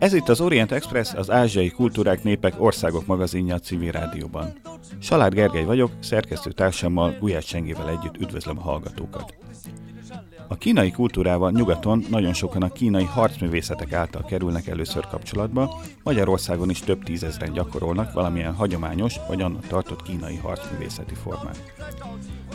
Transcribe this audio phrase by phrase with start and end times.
[0.00, 4.52] Ez itt az Orient Express, az Ázsiai Kultúrák Népek Országok magazinja a civil rádióban.
[4.98, 9.34] Salád Gergely vagyok, szerkesztő társammal Gulyás Csengével együtt üdvözlöm a hallgatókat.
[10.48, 16.80] A kínai kultúrával nyugaton nagyon sokan a kínai harcművészetek által kerülnek először kapcsolatba, Magyarországon is
[16.80, 21.62] több tízezren gyakorolnak valamilyen hagyományos vagy annak tartott kínai harcművészeti formát.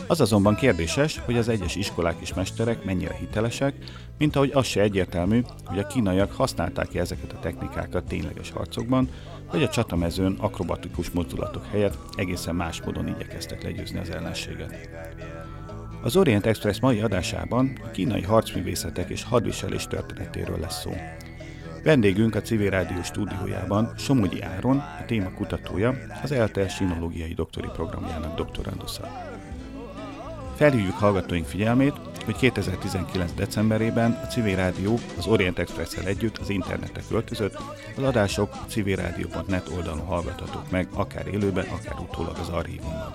[0.08, 3.74] Az azonban kérdéses, hogy az egyes iskolák és mesterek mennyire hitelesek,
[4.18, 9.08] mint ahogy az se egyértelmű, hogy a kínaiak használták-e ezeket a technikákat tényleges harcokban,
[9.50, 14.88] vagy a csatamezőn akrobatikus mozdulatok helyett egészen más módon igyekeztek legyőzni az ellenséget.
[16.02, 20.92] Az Orient Express mai adásában a kínai harcművészetek és hadviselés történetéről lesz szó.
[21.82, 28.36] Vendégünk a Civil Rádió stúdiójában Somogyi Áron, a téma kutatója, az ELTE sinológiai doktori programjának
[28.36, 29.25] doktorandusza.
[30.56, 33.34] Felhívjuk hallgatóink figyelmét, hogy 2019.
[33.34, 37.58] decemberében a Civil Rádió az Orient express együtt az internetre költözött,
[37.96, 43.14] az adások civilrádió.net oldalon hallgathatók meg, akár élőben, akár utólag az archívumban.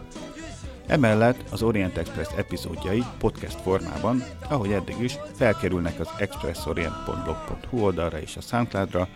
[0.87, 8.37] Emellett az Orient Express epizódjai podcast formában, ahogy eddig is, felkerülnek az expressorient.blog.hu oldalra és
[8.37, 9.07] a Soundcloudra,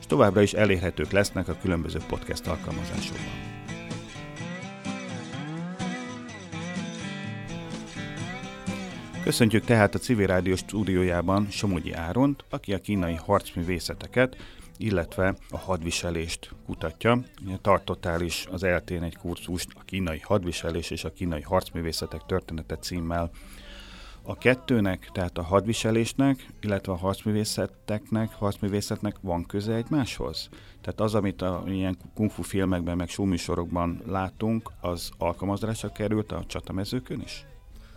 [0.00, 3.51] és továbbra is elérhetők lesznek a különböző podcast alkalmazásokban.
[9.24, 14.36] Köszöntjük tehát a Civil Rádió stúdiójában Somogyi Áront, aki a kínai harcművészeteket,
[14.76, 17.22] illetve a hadviselést kutatja.
[17.60, 23.30] Tartottál is az eltén egy kurzust a kínai hadviselés és a kínai harcművészetek története címmel.
[24.22, 30.48] A kettőnek, tehát a hadviselésnek, illetve a harcművészeteknek, harcművészetnek van köze egymáshoz?
[30.80, 37.20] Tehát az, amit a ilyen kungfu filmekben, meg showműsorokban látunk, az alkalmazásra került a csatamezőkön
[37.20, 37.46] is?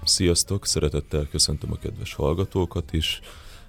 [0.05, 3.21] Sziasztok, szeretettel köszöntöm a kedves hallgatókat is.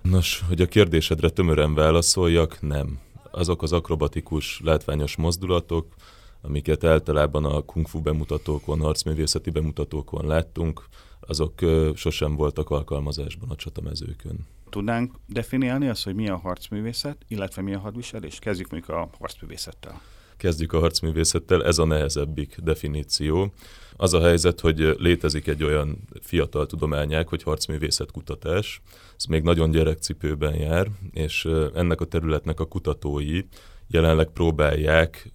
[0.03, 2.99] Nos, hogy a kérdésedre tömören válaszoljak, nem.
[3.31, 5.95] Azok az akrobatikus, látványos mozdulatok,
[6.43, 10.85] amiket általában a kung fu bemutatókon, harcművészeti bemutatókon láttunk,
[11.21, 11.61] azok
[11.95, 14.47] sosem voltak alkalmazásban a csatamezőkön.
[14.71, 18.39] Tudnánk definiálni azt, hogy mi a harcművészet, illetve mi a hadviselés?
[18.39, 20.01] Kezdjük mondjuk a harcművészettel.
[20.37, 23.53] Kezdjük a harcművészettel, ez a nehezebbik definíció.
[23.97, 28.81] Az a helyzet, hogy létezik egy olyan fiatal tudományág, hogy harcművészet kutatás.
[29.17, 33.43] Ez még nagyon gyerekcipőben jár, és ennek a területnek a kutatói
[33.89, 35.31] jelenleg próbálják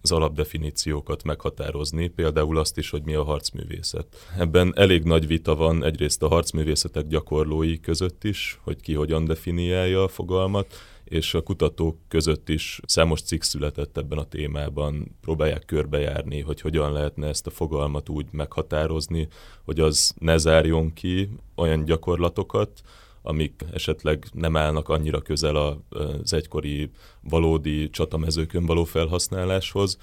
[0.00, 4.06] az alapdefiníciókat meghatározni, például azt is, hogy mi a harcművészet.
[4.38, 10.02] Ebben elég nagy vita van egyrészt a harcművészetek gyakorlói között is, hogy ki hogyan definiálja
[10.02, 10.74] a fogalmat,
[11.10, 16.92] és a kutatók között is számos cikk született ebben a témában, próbálják körbejárni, hogy hogyan
[16.92, 19.28] lehetne ezt a fogalmat úgy meghatározni,
[19.64, 22.80] hogy az ne zárjon ki olyan gyakorlatokat,
[23.22, 25.56] amik esetleg nem állnak annyira közel
[25.88, 26.90] az egykori
[27.20, 29.98] valódi csatamezőkön való felhasználáshoz,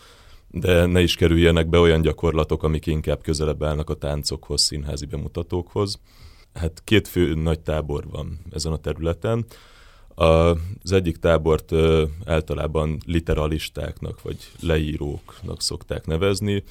[0.48, 6.00] de ne is kerüljenek be olyan gyakorlatok, amik inkább közelebb állnak a táncokhoz, színházi bemutatókhoz.
[6.54, 9.46] Hát két fő nagy tábor van ezen a területen.
[10.20, 11.74] Az egyik tábort
[12.26, 16.64] általában literalistáknak vagy leíróknak szokták nevezni.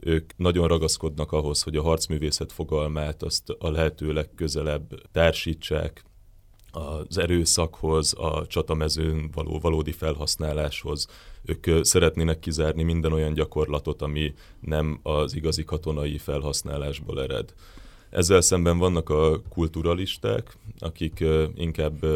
[0.00, 6.04] Ők nagyon ragaszkodnak ahhoz, hogy a harcművészet fogalmát azt a lehető legközelebb társítsák
[6.70, 11.06] az erőszakhoz, a csatamezőn való valódi felhasználáshoz.
[11.44, 17.54] Ők szeretnének kizárni minden olyan gyakorlatot, ami nem az igazi katonai felhasználásból ered.
[18.10, 21.24] Ezzel szemben vannak a kulturalisták, akik
[21.54, 22.06] inkább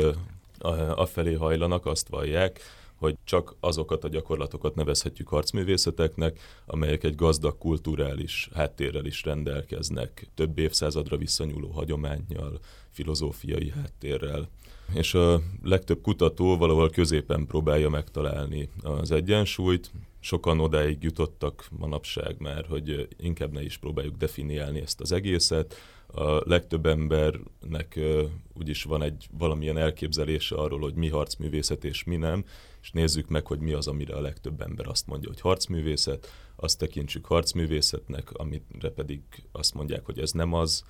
[0.95, 2.61] afelé hajlanak, azt vallják,
[3.01, 10.59] hogy csak azokat a gyakorlatokat nevezhetjük harcművészeteknek, amelyek egy gazdag kulturális háttérrel is rendelkeznek, több
[10.59, 12.59] évszázadra visszanyúló hagyományjal,
[12.91, 14.49] filozófiai háttérrel.
[14.95, 19.91] És a legtöbb kutató valahol középen próbálja megtalálni az egyensúlyt,
[20.21, 25.75] sokan odáig jutottak manapság már, hogy inkább ne is próbáljuk definiálni ezt az egészet,
[26.13, 28.23] a legtöbb embernek uh,
[28.55, 32.45] úgyis van egy valamilyen elképzelése arról, hogy mi harcművészet és mi nem,
[32.83, 36.79] és nézzük meg, hogy mi az, amire a legtöbb ember azt mondja, hogy harcművészet, azt
[36.79, 39.21] tekintsük harcművészetnek, amire pedig
[39.53, 40.85] azt mondják, hogy ez nem az,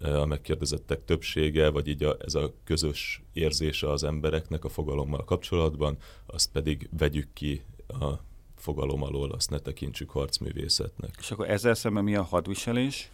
[0.00, 5.96] a megkérdezettek többsége, vagy így a, ez a közös érzése az embereknek a fogalommal kapcsolatban,
[6.26, 8.10] azt pedig vegyük ki a
[8.56, 11.14] fogalom alól, azt ne tekintsük harcművészetnek.
[11.18, 13.10] És akkor ezzel szemben mi a hadviselés?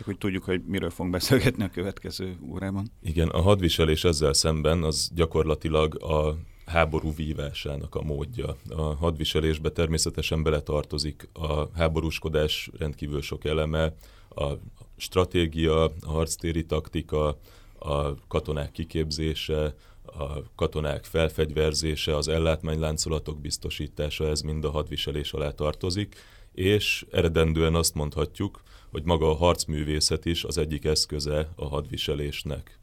[0.00, 2.90] Csak hogy tudjuk, hogy miről fogunk beszélgetni a következő órában.
[3.02, 6.36] Igen, a hadviselés ezzel szemben az gyakorlatilag a
[6.66, 8.56] háború vívásának a módja.
[8.68, 13.94] A hadviselésbe természetesen beletartozik a háborúskodás rendkívül sok eleme,
[14.28, 14.52] a
[14.96, 17.38] stratégia, a harctéri taktika,
[17.78, 19.74] a katonák kiképzése,
[20.04, 26.16] a katonák felfegyverzése, az ellátmányláncolatok biztosítása, ez mind a hadviselés alá tartozik,
[26.52, 32.78] és eredendően azt mondhatjuk, hogy maga a harcművészet is az egyik eszköze a hadviselésnek.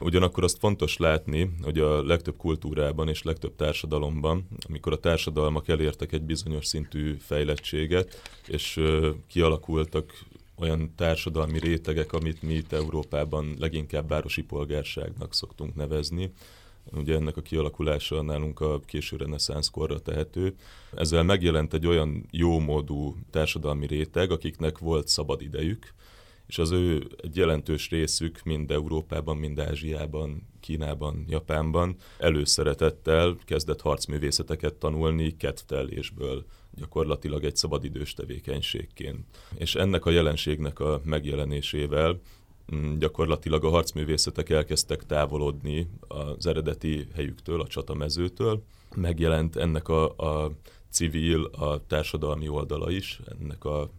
[0.00, 6.12] Ugyanakkor azt fontos látni, hogy a legtöbb kultúrában és legtöbb társadalomban, amikor a társadalmak elértek
[6.12, 8.80] egy bizonyos szintű fejlettséget, és
[9.26, 10.12] kialakultak
[10.56, 16.32] olyan társadalmi rétegek, amit mi itt Európában leginkább városi polgárságnak szoktunk nevezni,
[16.90, 20.54] Ugye ennek a kialakulása nálunk a késő reneszánsz korra tehető.
[20.94, 25.94] Ezzel megjelent egy olyan jómódú társadalmi réteg, akiknek volt szabad idejük,
[26.46, 34.74] és az ő egy jelentős részük mind Európában, mind Ázsiában, Kínában, Japánban előszeretettel kezdett harcművészeteket
[34.74, 36.44] tanulni kedvtelésből,
[36.74, 39.26] gyakorlatilag egy szabadidős tevékenységként.
[39.58, 42.20] És ennek a jelenségnek a megjelenésével
[42.98, 48.62] gyakorlatilag a harcművészetek elkezdtek távolodni az eredeti helyüktől, a csatamezőtől.
[48.94, 50.52] Megjelent ennek a, a
[50.90, 53.90] civil, a társadalmi oldala is, ennek a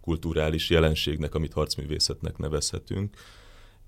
[0.00, 3.16] kulturális jelenségnek, amit harcművészetnek nevezhetünk,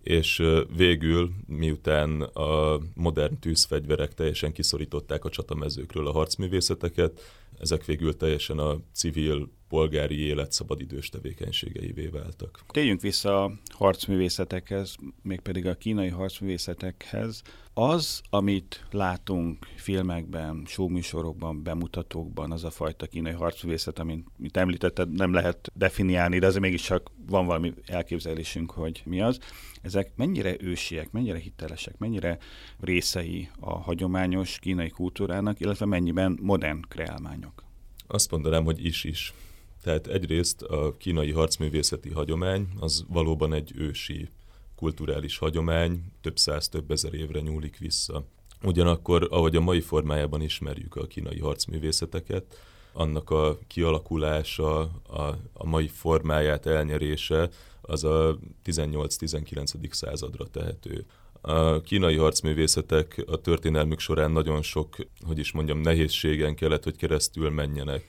[0.03, 0.43] és
[0.77, 7.21] végül, miután a modern tűzfegyverek teljesen kiszorították a csatamezőkről a harcművészeteket,
[7.61, 12.61] ezek végül teljesen a civil polgári élet szabadidős tevékenységeivé váltak.
[12.69, 17.43] Térjünk vissza a harcművészetekhez, mégpedig a kínai harcművészetekhez.
[17.75, 25.33] Az, amit látunk filmekben, showműsorokban, bemutatókban, az a fajta kínai harcművészet, amit, amit említetted, nem
[25.33, 29.39] lehet definiálni, de azért mégiscsak van valami elképzelésünk, hogy mi az.
[29.89, 32.39] Ezek mennyire ősiek, mennyire hitelesek, mennyire
[32.81, 37.65] részei a hagyományos kínai kultúrának, illetve mennyiben modern kreálmányok?
[38.07, 39.35] Azt mondanám, hogy is-is.
[39.83, 44.29] Tehát egyrészt a kínai harcművészeti hagyomány az valóban egy ősi
[44.77, 48.25] kulturális hagyomány, több száz, több ezer évre nyúlik vissza.
[48.63, 52.59] Ugyanakkor, ahogy a mai formájában ismerjük a kínai harcművészeteket,
[52.99, 57.49] annak a kialakulása, a, a mai formáját elnyerése,
[57.81, 59.93] az a 18-19.
[59.93, 61.07] századra tehető.
[61.41, 64.97] A kínai harcművészetek a történelmük során nagyon sok,
[65.27, 68.05] hogy is mondjam, nehézségen kellett, hogy keresztül menjenek.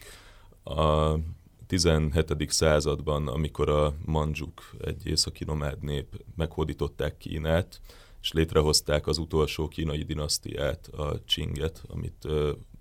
[0.64, 1.14] A
[1.68, 2.52] 17.
[2.52, 7.82] században, amikor a manzsuk, egy északi nomád nép meghódították Kínát,
[8.22, 12.28] és létrehozták az utolsó kínai dinasztiát, a Csinget, amit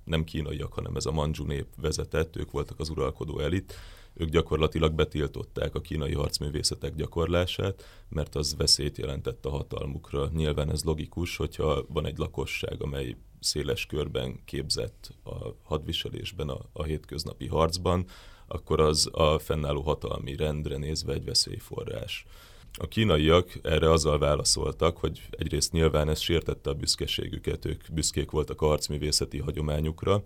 [0.09, 3.75] nem kínaiak, hanem ez a manzsu nép vezetett, ők voltak az uralkodó elit,
[4.15, 10.29] ők gyakorlatilag betiltották a kínai harcművészetek gyakorlását, mert az veszélyt jelentett a hatalmukra.
[10.33, 16.83] Nyilván ez logikus, hogyha van egy lakosság, amely széles körben képzett a hadviselésben, a, a
[16.83, 18.07] hétköznapi harcban,
[18.47, 22.27] akkor az a fennálló hatalmi rendre nézve egy veszélyforrás.
[22.73, 28.61] A kínaiak erre azzal válaszoltak, hogy egyrészt nyilván ez sértette a büszkeségüket, ők büszkék voltak
[28.61, 30.25] a harcművészeti hagyományukra,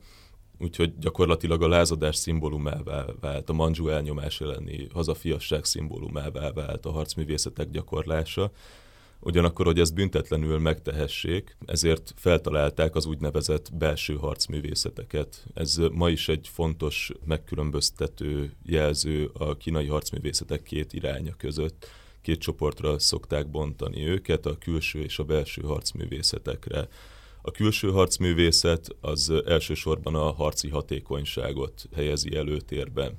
[0.59, 7.71] úgyhogy gyakorlatilag a lázadás szimbólumává vált, a manzsú elnyomás elleni hazafiasság szimbólumává vált a harcművészetek
[7.71, 8.50] gyakorlása.
[9.21, 15.46] Ugyanakkor, hogy ezt büntetlenül megtehessék, ezért feltalálták az úgynevezett belső harcművészeteket.
[15.55, 21.87] Ez ma is egy fontos megkülönböztető jelző a kínai harcművészetek két iránya között.
[22.22, 26.88] Két csoportra szokták bontani őket, a külső és a belső harcművészetekre.
[27.43, 33.19] A külső harcművészet az elsősorban a harci hatékonyságot helyezi előtérben.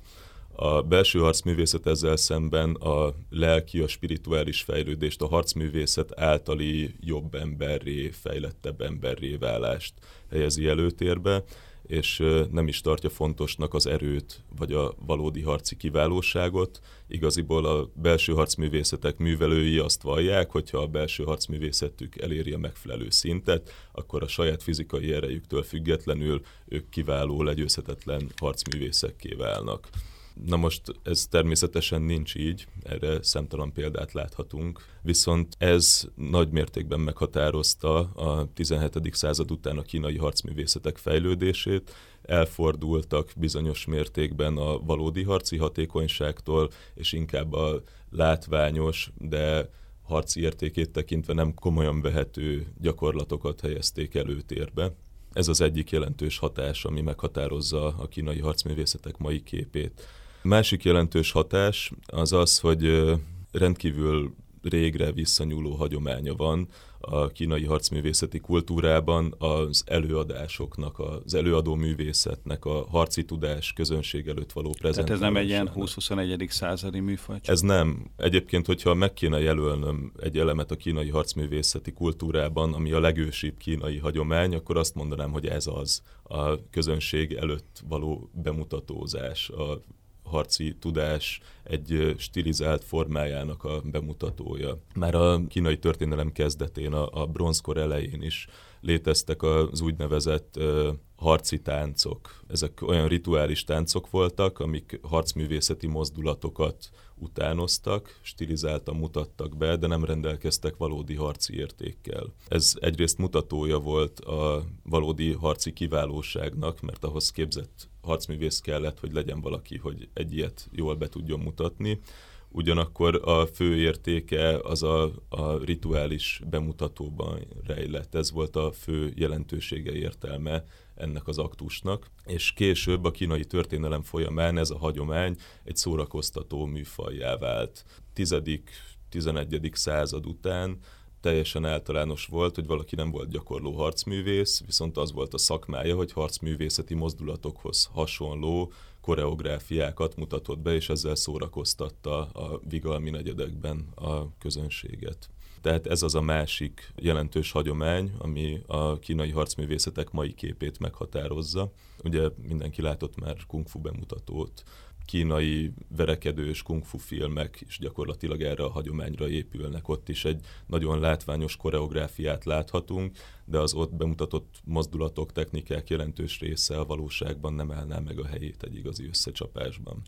[0.52, 8.10] A belső harcművészet ezzel szemben a lelki, a spirituális fejlődést, a harcművészet általi jobb emberré,
[8.10, 9.94] fejlettebb emberré válást
[10.30, 11.44] helyezi előtérbe,
[11.86, 16.80] és nem is tartja fontosnak az erőt, vagy a valódi harci kiválóságot.
[17.08, 23.72] Igaziból a belső harcművészetek művelői azt vallják, hogyha a belső harcművészetük eléri a megfelelő szintet,
[23.92, 29.88] akkor a saját fizikai erejüktől függetlenül ők kiváló, legyőzhetetlen harcművészekké válnak.
[30.34, 37.98] Na most ez természetesen nincs így, erre szemtalan példát láthatunk, viszont ez nagy mértékben meghatározta
[37.98, 39.14] a 17.
[39.14, 47.52] század után a kínai harcművészetek fejlődését, elfordultak bizonyos mértékben a valódi harci hatékonyságtól, és inkább
[47.52, 49.70] a látványos, de
[50.02, 54.94] harci értékét tekintve nem komolyan vehető gyakorlatokat helyezték előtérbe.
[55.32, 60.02] Ez az egyik jelentős hatás, ami meghatározza a kínai harcművészetek mai képét.
[60.44, 63.12] Másik jelentős hatás az az, hogy
[63.52, 66.68] rendkívül régre visszanyúló hagyománya van
[67.00, 74.74] a kínai harcművészeti kultúrában az előadásoknak, az előadó művészetnek, a harci tudás közönség előtt való
[74.78, 75.18] prezentálása.
[75.18, 76.50] Tehát ez nem egy ilyen 20-21.
[76.50, 77.38] századi műfaj?
[77.42, 78.10] Ez nem.
[78.16, 83.98] Egyébként, hogyha meg kéne jelölnöm egy elemet a kínai harcművészeti kultúrában, ami a legősibb kínai
[83.98, 89.80] hagyomány, akkor azt mondanám, hogy ez az a közönség előtt való bemutatózás, a
[90.24, 94.78] harci tudás egy stilizált formájának a bemutatója.
[94.94, 98.46] Már a kínai történelem kezdetén, a, a bronzkor elején is
[98.80, 102.40] léteztek az úgynevezett uh, harci táncok.
[102.48, 110.76] Ezek olyan rituális táncok voltak, amik harcművészeti mozdulatokat utánoztak, stilizáltan mutattak be, de nem rendelkeztek
[110.76, 112.32] valódi harci értékkel.
[112.48, 119.40] Ez egyrészt mutatója volt a valódi harci kiválóságnak, mert ahhoz képzett harcművész kellett, hogy legyen
[119.40, 122.00] valaki, hogy egy ilyet jól be tudjon mutatni.
[122.48, 128.14] Ugyanakkor a fő értéke az a, a rituális bemutatóban rejlett.
[128.14, 134.58] Ez volt a fő jelentősége értelme ennek az aktusnak, és később a kínai történelem folyamán
[134.58, 137.84] ez a hagyomány egy szórakoztató műfajjá vált.
[138.16, 139.74] 10.-11.
[139.74, 140.78] század után
[141.24, 146.12] teljesen általános volt, hogy valaki nem volt gyakorló harcművész, viszont az volt a szakmája, hogy
[146.12, 155.28] harcművészeti mozdulatokhoz hasonló koreográfiákat mutatott be, és ezzel szórakoztatta a vigalmi negyedekben a közönséget.
[155.60, 161.72] Tehát ez az a másik jelentős hagyomány, ami a kínai harcművészetek mai képét meghatározza.
[162.02, 164.62] Ugye mindenki látott már kung fu bemutatót,
[165.06, 169.88] kínai verekedős kungfu filmek is gyakorlatilag erre a hagyományra épülnek.
[169.88, 176.78] Ott is egy nagyon látványos koreográfiát láthatunk, de az ott bemutatott mozdulatok, technikák jelentős része
[176.78, 180.02] a valóságban nem állná meg a helyét egy igazi összecsapásban.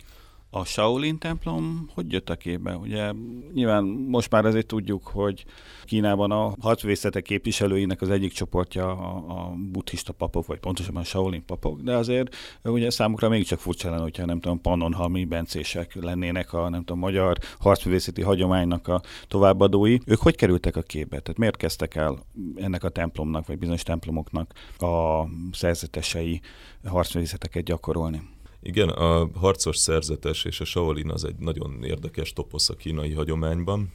[0.57, 2.77] A Shaolin templom hogy jött a képbe?
[2.77, 3.13] Ugye
[3.55, 5.45] nyilván most már azért tudjuk, hogy
[5.85, 11.45] Kínában a harcvészetek képviselőinek az egyik csoportja a, a buddhista papok, vagy pontosabban a Shaolin
[11.45, 16.69] papok, de azért ugye számukra mégiscsak furcsa lenne, hogyha nem tudom, pannonhalmi bencések lennének a
[16.69, 19.99] nem tudom, magyar harcművészeti hagyománynak a továbbadói.
[20.07, 21.21] Ők hogy kerültek a képbe?
[21.21, 22.19] Tehát miért kezdtek el
[22.55, 26.41] ennek a templomnak, vagy bizonyos templomoknak a szerzetesei
[26.85, 28.35] harcművészeteket gyakorolni?
[28.67, 33.93] Igen, a harcos szerzetes és a Shaolin az egy nagyon érdekes toposz a kínai hagyományban.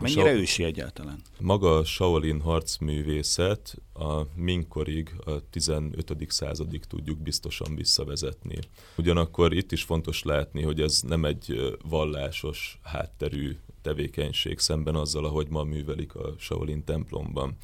[0.00, 1.20] Mennyire Sha- ősi egyáltalán?
[1.40, 6.26] Maga a Shaolin harcművészet a minkorig, a 15.
[6.28, 8.58] századig tudjuk biztosan visszavezetni.
[8.96, 15.48] Ugyanakkor itt is fontos látni, hogy ez nem egy vallásos hátterű tevékenység szemben azzal, ahogy
[15.48, 17.56] ma művelik a Shaolin templomban.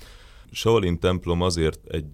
[0.51, 2.13] Shaolin templom azért egy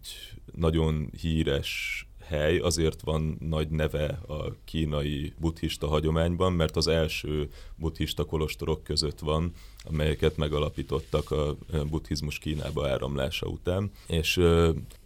[0.53, 8.25] nagyon híres hely azért van nagy neve a kínai buddhista hagyományban, mert az első buddhista
[8.25, 9.53] kolostorok között van,
[9.85, 11.57] amelyeket megalapítottak a
[11.91, 14.41] buddhizmus Kínába áramlása után, és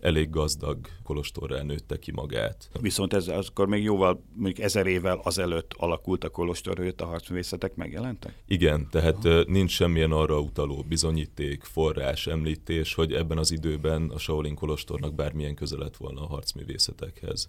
[0.00, 2.70] elég gazdag kolostorrá nőtte ki magát.
[2.80, 7.74] Viszont ez akkor még jóval, mondjuk ezer évvel azelőtt alakult a kolostor, hogy a harcművészetek
[7.74, 8.34] megjelentek?
[8.46, 9.44] Igen, tehát Aha.
[9.46, 15.54] nincs semmilyen arra utaló bizonyíték, forrás, említés, hogy ebben az időben a Shaolin kolostornak bármilyen
[15.54, 17.48] köze lett volna a harcművészetekhez.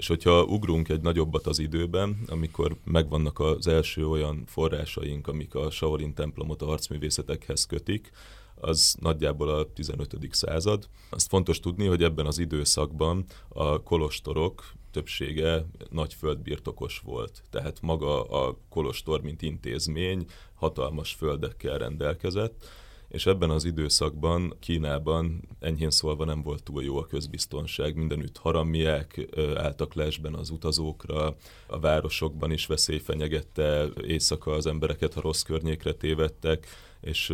[0.00, 5.70] És hogyha ugrunk egy nagyobbat az időben, amikor megvannak az első olyan forrásaink, amik a
[5.70, 8.10] Shaolin templomot a harcművészetekhez kötik,
[8.54, 10.16] az nagyjából a 15.
[10.30, 10.88] század.
[11.10, 17.42] Azt fontos tudni, hogy ebben az időszakban a kolostorok többsége nagy földbirtokos volt.
[17.50, 22.64] Tehát maga a kolostor, mint intézmény hatalmas földekkel rendelkezett,
[23.10, 27.94] és ebben az időszakban Kínában enyhén szólva nem volt túl jó a közbiztonság.
[27.94, 31.36] Mindenütt haramiek álltak lesben az utazókra,
[31.66, 36.66] a városokban is veszély fenyegette, éjszaka az embereket, ha rossz környékre tévedtek,
[37.00, 37.32] és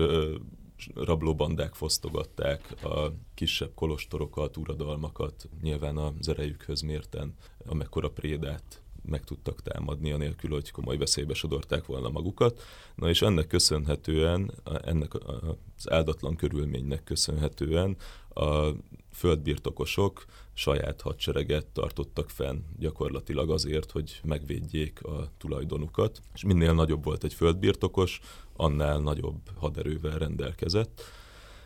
[0.95, 7.35] rablóbandák fosztogatták a kisebb kolostorokat, uradalmakat, nyilván az erejükhöz mérten,
[7.67, 12.63] amekkora prédát meg tudtak támadni, anélkül, hogy komoly veszélybe sodorták volna magukat.
[12.95, 17.97] Na és ennek köszönhetően, ennek az áldatlan körülménynek köszönhetően
[18.29, 18.69] a
[19.13, 26.23] földbirtokosok saját hadsereget tartottak fenn gyakorlatilag azért, hogy megvédjék a tulajdonukat.
[26.35, 28.21] És minél nagyobb volt egy földbirtokos,
[28.57, 31.03] annál nagyobb haderővel rendelkezett.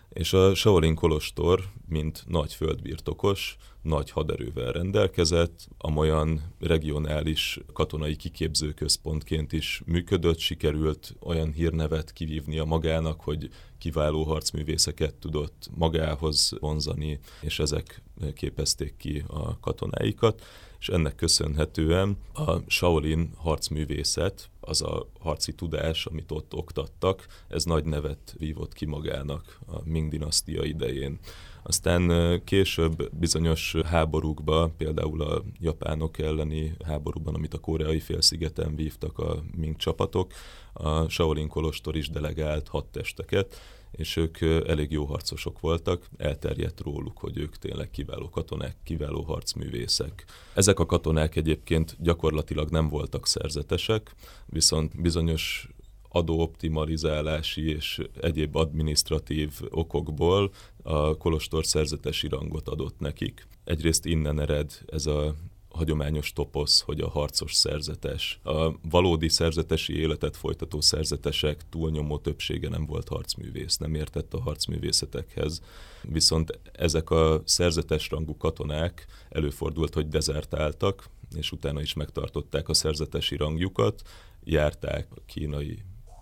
[0.08, 9.82] És a Shaolin Kolostor, mint nagy földbirtokos, nagy haderővel rendelkezett, amolyan regionális katonai kiképzőközpontként is
[9.86, 18.02] működött, sikerült olyan hírnevet kivívnia magának, hogy kiváló harcművészeket tudott magához vonzani, és ezek
[18.34, 20.42] képezték ki a katonáikat,
[20.80, 27.84] és ennek köszönhetően a Shaolin harcművészet, az a harci tudás, amit ott oktattak, ez nagy
[27.84, 31.18] nevet vívott ki magának a Ming dinasztia idején.
[31.62, 39.42] Aztán később bizonyos háborúkba, például a japánok elleni háborúban, amit a koreai félszigeten vívtak a
[39.56, 40.32] Ming csapatok,
[40.72, 47.38] a Shaolin Kolostor is delegált hadtesteket, és ők elég jó harcosok voltak, elterjedt róluk, hogy
[47.38, 50.24] ők tényleg kiváló katonák, kiváló harcművészek.
[50.54, 54.14] Ezek a katonák egyébként gyakorlatilag nem voltak szerzetesek,
[54.46, 55.68] viszont bizonyos
[56.12, 60.50] adóoptimalizálási és egyéb administratív okokból
[60.82, 63.46] a Kolostor szerzetesi rangot adott nekik.
[63.64, 65.34] Egyrészt innen ered ez a
[65.70, 68.40] hagyományos toposz, hogy a harcos szerzetes.
[68.42, 75.62] A valódi szerzetesi életet folytató szerzetesek túlnyomó többsége nem volt harcművész, nem értett a harcművészetekhez.
[76.02, 83.36] Viszont ezek a szerzetes rangú katonák előfordult, hogy dezertáltak, és utána is megtartották a szerzetesi
[83.36, 84.02] rangjukat,
[84.44, 85.78] járták a kínai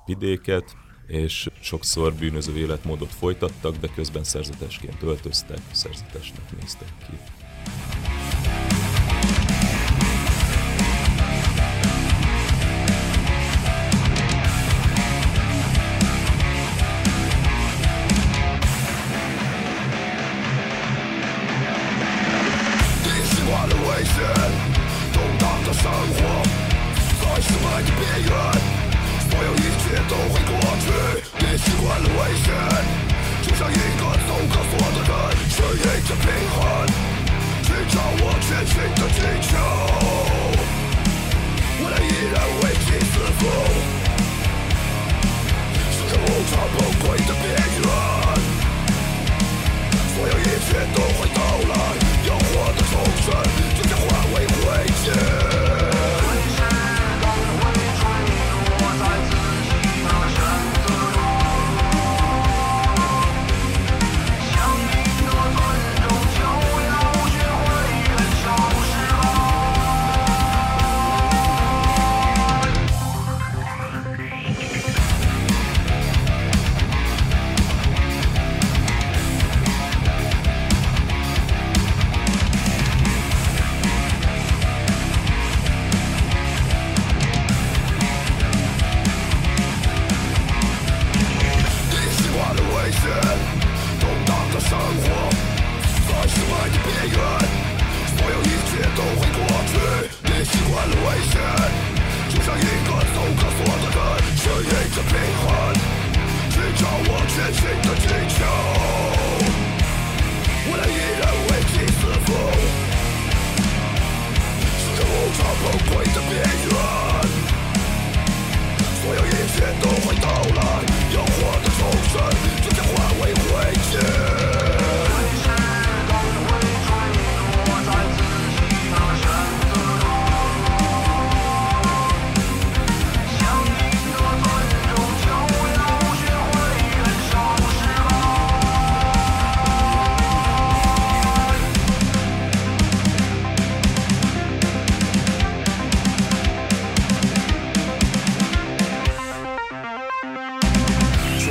[0.08, 7.12] vidéket, és sokszor bűnöző életmódot folytattak, de közben szerzetesként öltöztek, szerzetesnek néztek ki.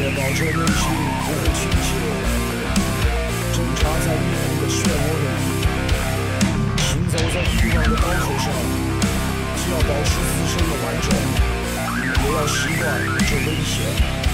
[0.03, 0.83] 要保持内心
[1.25, 1.89] 不会倾斜，
[3.51, 5.25] 挣扎在命运的漩涡里，
[6.77, 8.45] 行走在欲望的刀口上，
[9.55, 11.05] 既要保持自身的完整，
[12.03, 12.85] 也要习惯
[13.27, 14.26] 这危险。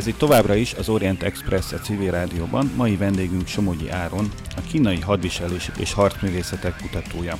[0.00, 4.60] Ez itt továbbra is az Orient Express a civil rádióban, mai vendégünk Somogyi Áron, a
[4.60, 7.38] kínai hadviselés és harcművészetek kutatója.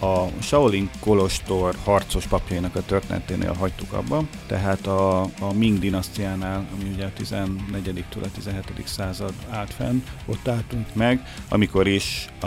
[0.00, 6.90] A Shaolin Kolostor harcos papjainak a történeténél hagytuk abba, tehát a, a Ming dinasztiánál, ami
[6.94, 8.82] ugye a 14-től a 17.
[8.84, 12.46] század állt fenn, ott álltunk meg, amikor is, a,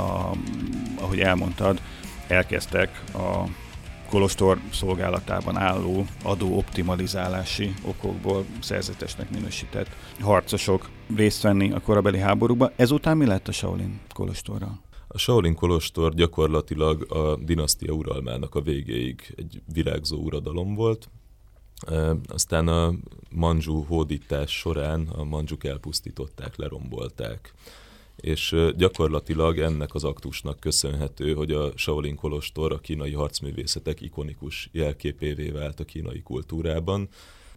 [0.99, 1.81] ahogy elmondtad,
[2.27, 3.43] elkezdtek a
[4.09, 12.71] kolostor szolgálatában álló adóoptimalizálási okokból szerzetesnek minősített harcosok részt venni a korabeli háborúba.
[12.75, 14.81] Ezután mi lett a Shaolin kolostorral?
[15.07, 21.09] A Shaolin Kolostor gyakorlatilag a dinasztia uralmának a végéig egy virágzó uradalom volt,
[22.27, 22.93] aztán a
[23.31, 27.53] manzsú hódítás során a manzsuk elpusztították, lerombolták.
[28.19, 35.49] És gyakorlatilag ennek az aktusnak köszönhető, hogy a Shaolin Kolostor a kínai harcművészetek ikonikus jelképévé
[35.49, 37.09] vált a kínai kultúrában,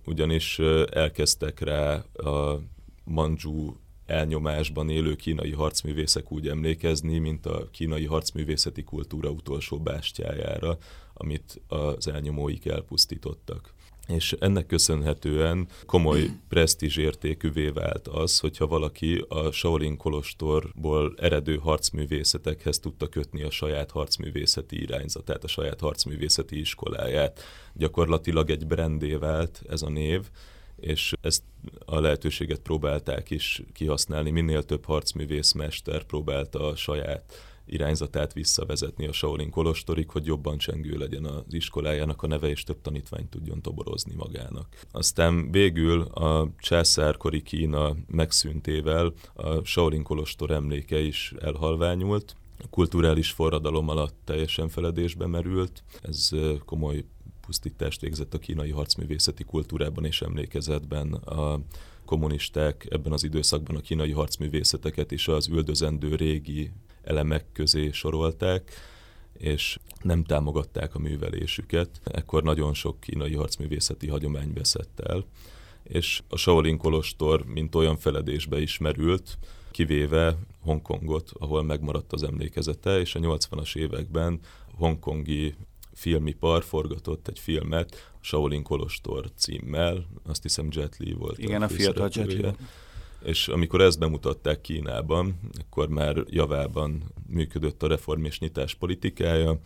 [0.04, 0.58] ugyanis
[0.90, 2.60] elkezdtek rá a
[3.04, 10.78] manzsú elnyomásban élő kínai harcművészek úgy emlékezni, mint a kínai harcművészeti kultúra utolsó bástyájára,
[11.14, 13.74] amit az elnyomóik elpusztítottak
[14.14, 23.08] és ennek köszönhetően komoly presztízsértékűvé vált az, hogyha valaki a Shaolin Kolostorból eredő harcművészetekhez tudta
[23.08, 27.40] kötni a saját harcművészeti irányzatát, a saját harcművészeti iskoláját.
[27.74, 30.20] Gyakorlatilag egy brandé vált ez a név,
[30.76, 31.42] és ezt
[31.84, 34.30] a lehetőséget próbálták is kihasználni.
[34.30, 41.24] Minél több harcművészmester próbálta a saját irányzatát visszavezetni a Shaolin Kolostorig, hogy jobban csengő legyen
[41.24, 44.66] az iskolájának a neve, és több tanítványt tudjon toborozni magának.
[44.90, 53.88] Aztán végül a császárkori Kína megszűntével a Shaolin Kolostor emléke is elhalványult, a kulturális forradalom
[53.88, 55.82] alatt teljesen feledésbe merült.
[56.02, 56.30] Ez
[56.64, 57.04] komoly
[57.46, 61.12] pusztítást végzett a kínai harcművészeti kultúrában és emlékezetben.
[61.12, 61.60] A
[62.04, 66.70] kommunisták ebben az időszakban a kínai harcművészeteket és az üldözendő régi
[67.02, 68.70] elemek közé sorolták,
[69.32, 72.00] és nem támogatták a művelésüket.
[72.04, 75.24] Ekkor nagyon sok kínai harcművészeti hagyomány veszett el,
[75.82, 79.38] és a Shaolin Kolostor mint olyan feledésbe is merült,
[79.70, 84.40] kivéve Hongkongot, ahol megmaradt az emlékezete, és a 80-as években
[84.74, 85.54] hongkongi
[85.92, 91.38] filmipar forgatott egy filmet, Shaolin Kolostor címmel, azt hiszem Jet Li volt.
[91.38, 92.46] Igen, a, a fiatal Jet Li
[93.24, 99.60] és amikor ezt bemutatták Kínában, akkor már javában működött a reform és nyitás politikája,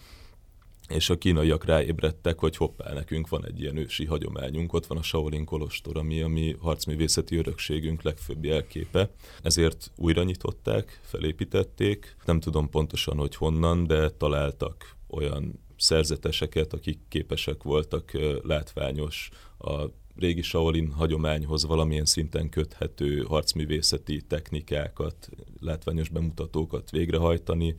[0.88, 5.02] és a kínaiak ráébredtek, hogy hoppá, nekünk van egy ilyen ősi hagyományunk, ott van a
[5.02, 9.10] Shaolin Kolostor, ami a mi harcművészeti örökségünk legfőbb jelképe.
[9.42, 17.62] Ezért újra nyitották, felépítették, nem tudom pontosan, hogy honnan, de találtak olyan szerzeteseket, akik képesek
[17.62, 18.10] voltak
[18.42, 19.84] látványos a
[20.18, 25.28] régi Shaolin hagyományhoz valamilyen szinten köthető harcművészeti technikákat,
[25.60, 27.74] látványos bemutatókat végrehajtani,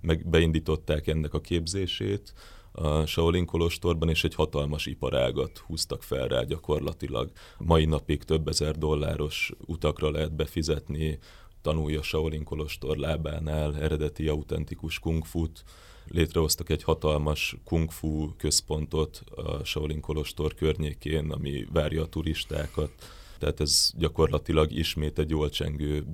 [0.00, 2.32] meg beindították ennek a képzését
[2.72, 7.30] a Shaolin Kolostorban, és egy hatalmas iparágat húztak fel rá gyakorlatilag.
[7.58, 11.18] Mai napig több ezer dolláros utakra lehet befizetni,
[11.62, 15.64] tanulja Shaolin Kolostor lábánál eredeti autentikus kungfut,
[16.08, 22.90] létrehoztak egy hatalmas kung fu központot a Shaolin Kolostor környékén, ami várja a turistákat.
[23.38, 26.04] Tehát ez gyakorlatilag ismét egy jól csengő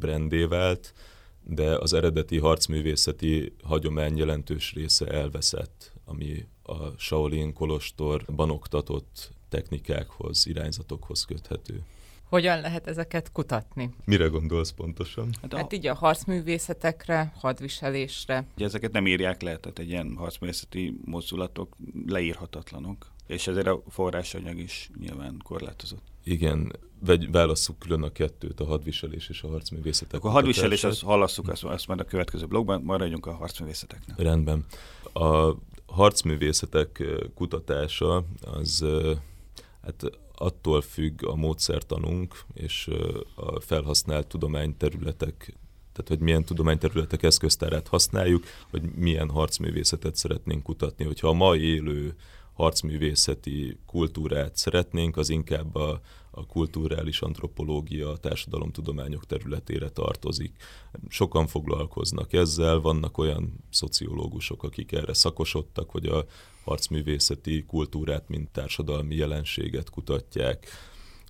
[0.49, 0.95] vált,
[1.45, 11.25] de az eredeti harcművészeti hagyomány jelentős része elveszett, ami a Shaolin Kolostorban oktatott technikákhoz, irányzatokhoz
[11.25, 11.83] köthető.
[12.33, 13.91] Hogyan lehet ezeket kutatni?
[14.05, 15.29] Mire gondolsz pontosan?
[15.43, 15.57] Hát, a...
[15.57, 18.47] hát így a harcművészetekre, hadviselésre.
[18.57, 24.59] Ugye ezeket nem írják le, tehát egy ilyen harcművészeti mozdulatok leírhatatlanok, és ezért a forrásanyag
[24.59, 26.03] is nyilván korlátozott.
[26.25, 30.15] Igen, vegy, válasszuk külön a kettőt, a hadviselés és a harcművészetek.
[30.15, 34.19] Akkor a hadviselés, azt hallasszuk, azt, azt majd a következő blogban, maradjunk a harcművészeteknek.
[34.19, 34.65] Rendben.
[35.13, 35.55] A
[35.87, 37.03] harcművészetek
[37.35, 38.85] kutatása az
[39.83, 40.11] hát
[40.43, 42.91] attól függ a módszertanunk és
[43.35, 45.57] a felhasznált tudományterületek
[45.93, 51.05] tehát hogy milyen tudományterületek eszköztárát használjuk, hogy milyen harcművészetet szeretnénk kutatni.
[51.05, 52.15] Hogyha a mai élő
[52.53, 56.01] harcművészeti kultúrát szeretnénk, az inkább a,
[56.35, 60.57] a kulturális antropológia, a társadalomtudományok területére tartozik.
[61.09, 66.25] Sokan foglalkoznak ezzel, vannak olyan szociológusok, akik erre szakosodtak, hogy a
[66.65, 70.67] harcművészeti kultúrát, mint társadalmi jelenséget kutatják.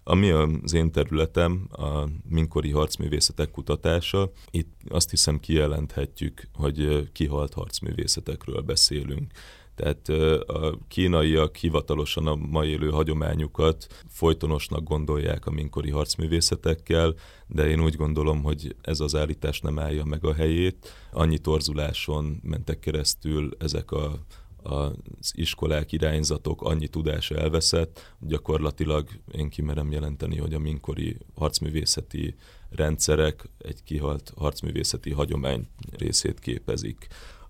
[0.05, 8.61] Ami az én területem, a minkori harcművészetek kutatása, itt azt hiszem kijelenthetjük, hogy kihalt harcművészetekről
[8.61, 9.33] beszélünk.
[9.75, 10.09] Tehát
[10.49, 17.15] a kínaiak hivatalosan a mai élő hagyományukat folytonosnak gondolják a minkori harcművészetekkel,
[17.47, 20.93] de én úgy gondolom, hogy ez az állítás nem állja meg a helyét.
[21.13, 24.21] Annyi torzuláson mentek keresztül ezek a
[24.63, 32.35] az iskolák, irányzatok annyi tudás elveszett, gyakorlatilag én kimerem jelenteni, hogy a minkori harcművészeti
[32.71, 37.07] rendszerek egy kihalt harcművészeti hagyomány részét képezik.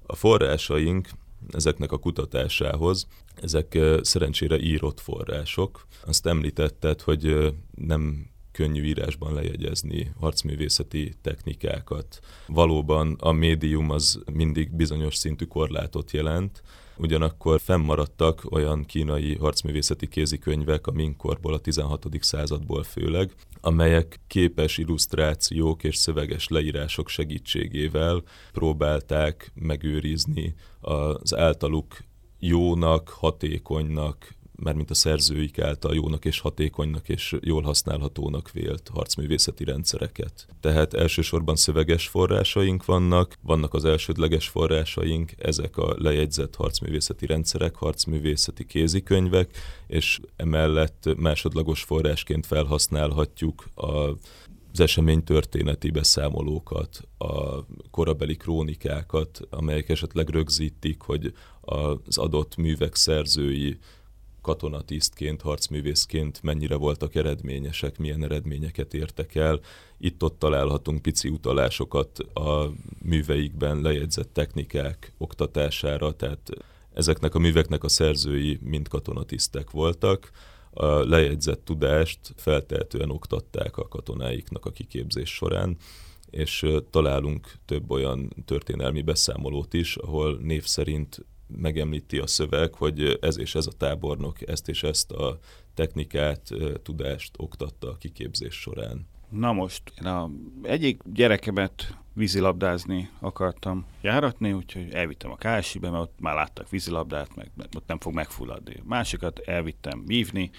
[0.07, 1.09] A forrásaink
[1.51, 5.87] ezeknek a kutatásához, ezek szerencsére írott források.
[6.07, 12.21] Azt említetted, hogy nem könnyű írásban lejegyezni harcművészeti technikákat.
[12.47, 16.63] Valóban a médium az mindig bizonyos szintű korlátot jelent,
[16.97, 22.07] Ugyanakkor fennmaradtak olyan kínai harcművészeti kézikönyvek a minkorból, a 16.
[22.21, 23.33] századból főleg,
[23.65, 28.23] amelyek képes illusztrációk és szöveges leírások segítségével
[28.53, 31.97] próbálták megőrizni az általuk
[32.39, 39.65] jónak, hatékonynak, mert mint a szerzőik által jónak és hatékonynak és jól használhatónak vélt harcművészeti
[39.65, 40.47] rendszereket.
[40.61, 48.67] Tehát elsősorban szöveges forrásaink vannak, vannak az elsődleges forrásaink, ezek a lejegyzett harcművészeti rendszerek, harcművészeti
[48.67, 54.11] kézikönyvek, és emellett másodlagos forrásként felhasználhatjuk a
[54.73, 63.79] az esemény történeti beszámolókat, a korabeli krónikákat, amelyek esetleg rögzítik, hogy az adott művek szerzői
[64.43, 69.61] katonatisztként, harcművészként mennyire voltak eredményesek, milyen eredményeket értek el.
[69.99, 76.51] Itt-ott találhatunk pici utalásokat a műveikben lejegyzett technikák oktatására, tehát
[76.95, 80.31] ezeknek a műveknek a szerzői mind katonatisztek voltak.
[80.71, 85.77] A lejegyzett tudást feltehetően oktatták a katonáiknak a kiképzés során,
[86.31, 91.25] és találunk több olyan történelmi beszámolót is, ahol név szerint
[91.57, 95.39] megemlíti a szöveg, hogy ez és ez a tábornok ezt és ezt a
[95.75, 96.49] technikát,
[96.83, 99.07] tudást oktatta a kiképzés során.
[99.29, 100.31] Na most, én a
[100.63, 107.51] egyik gyerekemet vízilabdázni akartam járatni, úgyhogy elvittem a KSI-be, mert ott már láttak vízilabdát, meg
[107.77, 108.77] ott nem fog megfulladni.
[108.85, 110.51] Másikat elvittem vívni,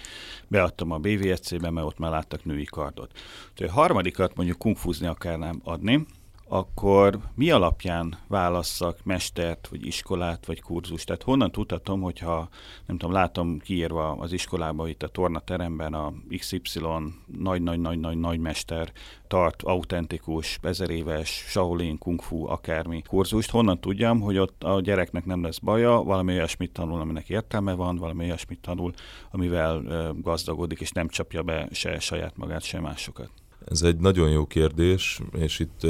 [0.48, 3.18] beadtam a BVSC-be, mert ott már láttak női kardot.
[3.50, 6.06] Úgyhogy a harmadikat mondjuk kungfuzni akarnám adni,
[6.48, 11.06] akkor mi alapján válasszak mestert, vagy iskolát, vagy kurzust?
[11.06, 12.48] Tehát honnan tudhatom, hogyha,
[12.86, 16.60] nem tudom, látom kiírva az iskolában, itt a tornateremben a XY
[17.38, 18.92] nagy-nagy-nagy-nagy mester
[19.28, 25.24] tart autentikus, ezer éves, Shaolin, Kung Fu, akármi kurzust, honnan tudjam, hogy ott a gyereknek
[25.24, 28.92] nem lesz baja, valami olyasmit tanul, aminek értelme van, valami olyasmit tanul,
[29.30, 29.82] amivel
[30.22, 33.30] gazdagodik, és nem csapja be se saját magát, se másokat.
[33.70, 35.86] Ez egy nagyon jó kérdés, és itt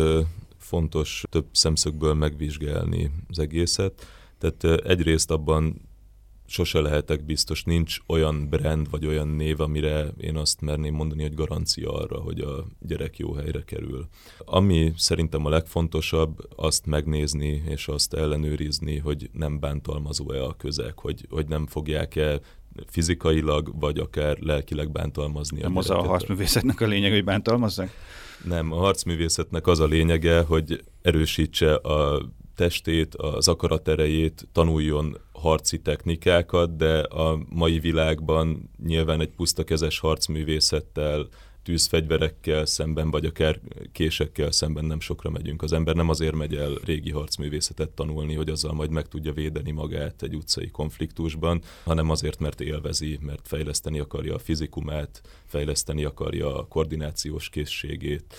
[0.65, 4.07] fontos több szemszögből megvizsgálni az egészet.
[4.39, 5.81] Tehát egyrészt abban
[6.47, 11.35] sose lehetek biztos, nincs olyan brand vagy olyan név, amire én azt merném mondani, hogy
[11.35, 14.09] garancia arra, hogy a gyerek jó helyre kerül.
[14.39, 21.27] Ami szerintem a legfontosabb, azt megnézni és azt ellenőrizni, hogy nem bántalmazó-e a közeg, hogy,
[21.31, 22.41] hogy nem fogják-e
[22.87, 25.61] fizikailag, vagy akár lelkileg bántalmazni.
[25.61, 27.91] Nem az a harcművészetnek a lényeg, hogy bántalmazzák?
[28.45, 32.23] Nem, a harcművészetnek az a lényege, hogy erősítse a
[32.57, 41.29] testét, az akaraterejét, tanuljon harci technikákat, de a mai világban nyilván egy pusztakezes harcművészettel
[41.65, 43.61] tűzfegyverekkel szemben, vagy akár
[43.93, 45.63] késekkel szemben nem sokra megyünk.
[45.63, 49.71] Az ember nem azért megy el régi harcművészetet tanulni, hogy azzal majd meg tudja védeni
[49.71, 56.59] magát egy utcai konfliktusban, hanem azért, mert élvezi, mert fejleszteni akarja a fizikumát, fejleszteni akarja
[56.59, 58.35] a koordinációs készségét,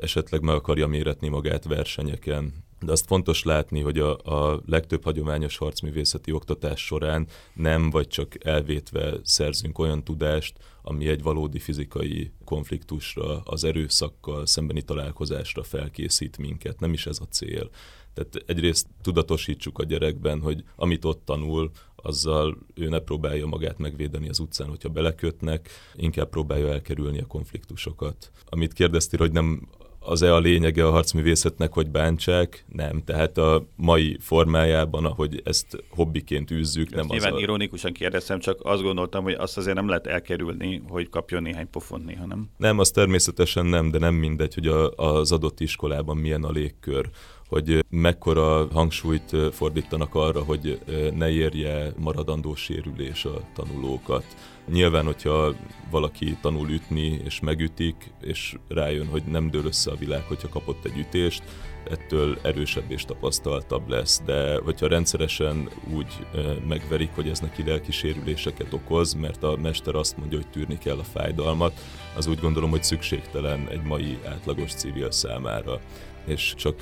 [0.00, 5.56] esetleg meg akarja méretni magát versenyeken, de azt fontos látni, hogy a, a legtöbb hagyományos
[5.56, 13.40] harcművészeti oktatás során nem vagy csak elvétve szerzünk olyan tudást, ami egy valódi fizikai konfliktusra,
[13.44, 16.80] az erőszakkal szembeni találkozásra felkészít minket.
[16.80, 17.70] Nem is ez a cél.
[18.14, 24.28] Tehát egyrészt tudatosítsuk a gyerekben, hogy amit ott tanul, azzal ő ne próbálja magát megvédeni
[24.28, 28.30] az utcán, hogyha belekötnek, inkább próbálja elkerülni a konfliktusokat.
[28.48, 29.68] Amit kérdeztél, hogy nem
[30.06, 32.64] az-e a lényege a harcművészetnek, hogy bántsák?
[32.68, 33.02] Nem.
[33.04, 37.38] Tehát a mai formájában, ahogy ezt hobbiként űzzük, nem az a...
[37.38, 42.04] ironikusan kérdeztem, csak azt gondoltam, hogy azt azért nem lehet elkerülni, hogy kapjon néhány pofont
[42.04, 42.50] néha, nem?
[42.56, 47.10] Nem, az természetesen nem, de nem mindegy, hogy a, az adott iskolában milyen a légkör
[47.48, 50.80] hogy mekkora hangsúlyt fordítanak arra, hogy
[51.14, 54.24] ne érje maradandó sérülés a tanulókat.
[54.72, 55.54] Nyilván, hogyha
[55.90, 60.84] valaki tanul ütni, és megütik, és rájön, hogy nem dől össze a világ, hogyha kapott
[60.84, 61.42] egy ütést,
[61.90, 66.26] ettől erősebb és tapasztaltabb lesz, de hogyha rendszeresen úgy
[66.68, 70.98] megverik, hogy ez neki lelki sérüléseket okoz, mert a mester azt mondja, hogy tűrni kell
[70.98, 71.80] a fájdalmat,
[72.16, 75.80] az úgy gondolom, hogy szükségtelen egy mai átlagos civil számára
[76.25, 76.75] és csak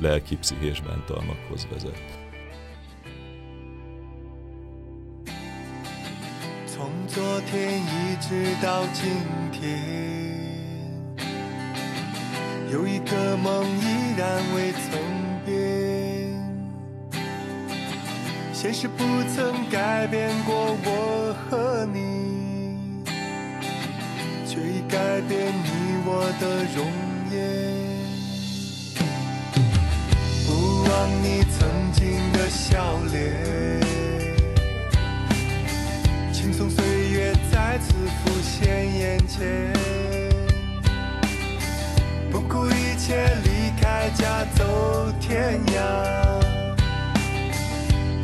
[0.00, 2.00] lelki pszichés bántalmakhoz vezet.
[6.66, 9.02] 从昨天一直到今
[9.50, 9.60] 天，
[12.70, 15.00] 有一个梦依然未曾
[15.46, 15.56] 变。
[18.52, 22.04] 现实不曾改变过我和你。
[24.46, 25.68] 却已改变你
[26.04, 26.86] 我的容
[27.30, 27.89] 颜。
[30.91, 33.79] 望你曾经的笑脸，
[36.33, 39.71] 轻松岁月再次浮现眼前。
[42.29, 44.65] 不顾一切离开家走
[45.21, 45.79] 天涯，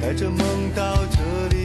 [0.01, 0.39] 带着梦
[0.75, 1.17] 到这
[1.55, 1.56] 里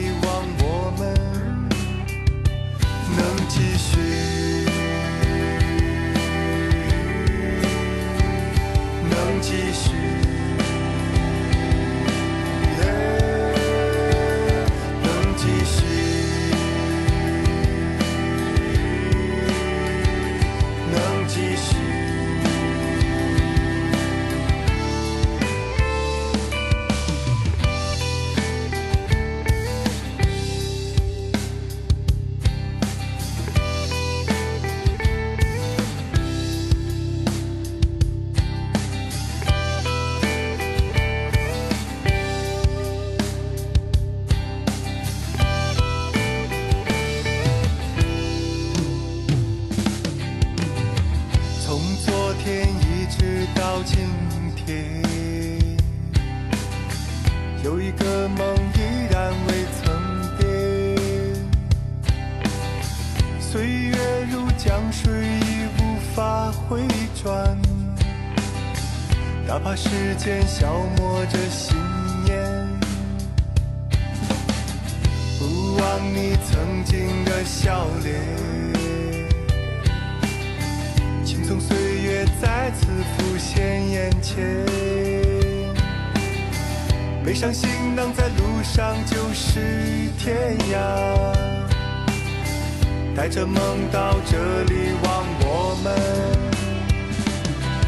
[93.63, 95.87] 能到这里望我们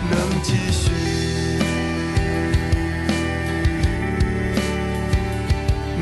[0.08, 0.92] 能继续，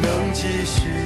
[0.02, 1.01] 能继续。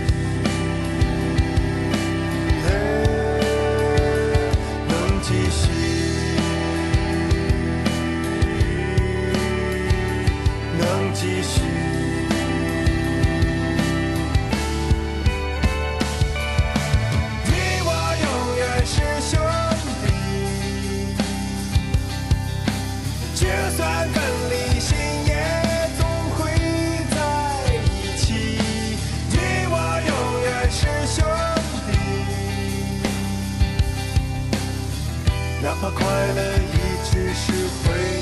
[35.81, 38.16] 把快乐一直是回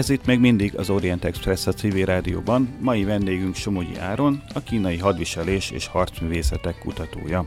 [0.00, 4.60] Ez itt még mindig az Orient Express a civil rádióban, mai vendégünk Somogyi Áron, a
[4.60, 7.46] kínai hadviselés és harcművészetek kutatója.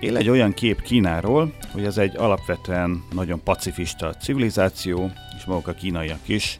[0.00, 5.72] Él egy olyan kép Kínáról, hogy ez egy alapvetően nagyon pacifista civilizáció, és maguk a
[5.72, 6.58] kínaiak is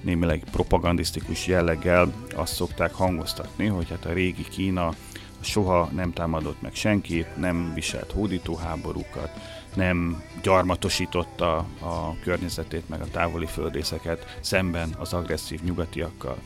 [0.00, 4.94] némileg propagandisztikus jelleggel azt szokták hangoztatni, hogy hát a régi Kína
[5.40, 9.30] soha nem támadott meg senkit, nem viselt hódítóháborúkat,
[9.78, 16.38] nem gyarmatosította a környezetét meg a távoli földrészeket szemben az agresszív nyugatiakkal.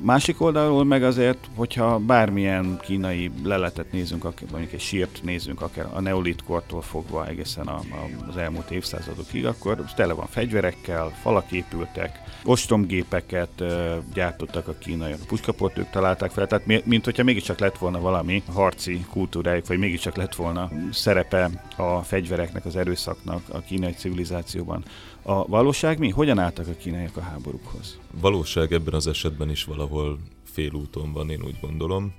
[0.00, 6.00] Másik oldalról meg azért, hogyha bármilyen kínai leletet nézünk, mondjuk egy sírt nézünk, akár a
[6.00, 12.20] neolit kortól fogva egészen a, a, az elmúlt évszázadokig, akkor tele van fegyverekkel, falak épültek,
[12.44, 18.00] ostromgépeket uh, gyártottak a kínaiak, puskaportők találták fel, tehát mi, mint hogyha mégiscsak lett volna
[18.00, 24.84] valami harci kultúrájuk, vagy mégiscsak lett volna szerepe a fegyvereknek, az erőszaknak a kínai civilizációban.
[25.22, 26.10] A valóság mi?
[26.10, 27.98] Hogyan álltak a kínaiak a háborúkhoz?
[28.20, 32.14] Valóság ebben az esetben is valahol félúton van, én úgy gondolom.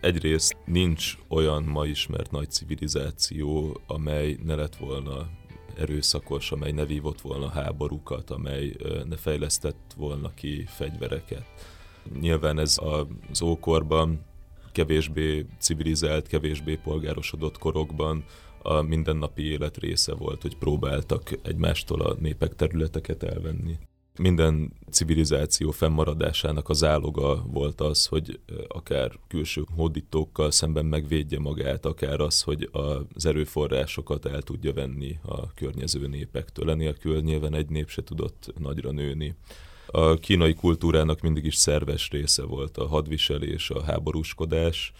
[0.00, 5.28] Egyrészt nincs olyan ma ismert nagy civilizáció, amely ne lett volna
[5.78, 8.76] erőszakos, amely ne vívott volna háborúkat, amely
[9.08, 11.44] ne fejlesztett volna ki fegyvereket.
[12.20, 12.76] Nyilván ez
[13.30, 14.24] az ókorban
[14.72, 18.24] kevésbé civilizált, kevésbé polgárosodott korokban
[18.68, 23.78] a mindennapi élet része volt, hogy próbáltak egymástól a népek területeket elvenni.
[24.18, 32.20] Minden civilizáció fennmaradásának az áloga volt az, hogy akár külső hódítókkal szemben megvédje magát, akár
[32.20, 32.70] az, hogy
[33.14, 36.70] az erőforrásokat el tudja venni a környező népektől.
[36.70, 39.34] Enélkül nyilván egy nép se tudott nagyra nőni.
[39.86, 44.92] A kínai kultúrának mindig is szerves része volt a hadviselés, a háborúskodás,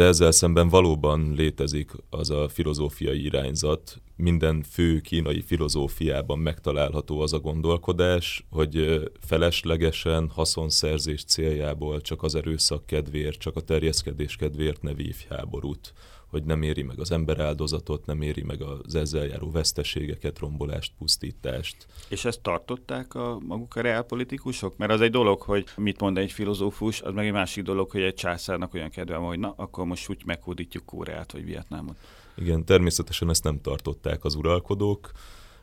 [0.00, 7.32] de ezzel szemben valóban létezik az a filozófiai irányzat, minden fő kínai filozófiában megtalálható az
[7.32, 14.94] a gondolkodás, hogy feleslegesen haszonszerzés céljából csak az erőszak kedvéért, csak a terjeszkedés kedvéért ne
[14.94, 15.92] vívj háborút
[16.30, 21.86] hogy nem éri meg az emberáldozatot, nem éri meg az ezzel járó veszteségeket, rombolást, pusztítást.
[22.08, 24.76] És ezt tartották a maguk a reálpolitikusok?
[24.76, 28.02] Mert az egy dolog, hogy mit mond egy filozófus, az meg egy másik dolog, hogy
[28.02, 31.96] egy császárnak olyan kedve van, hogy na, akkor most úgy meghódítjuk Kóreát vagy Vietnámot.
[32.36, 35.10] Igen, természetesen ezt nem tartották az uralkodók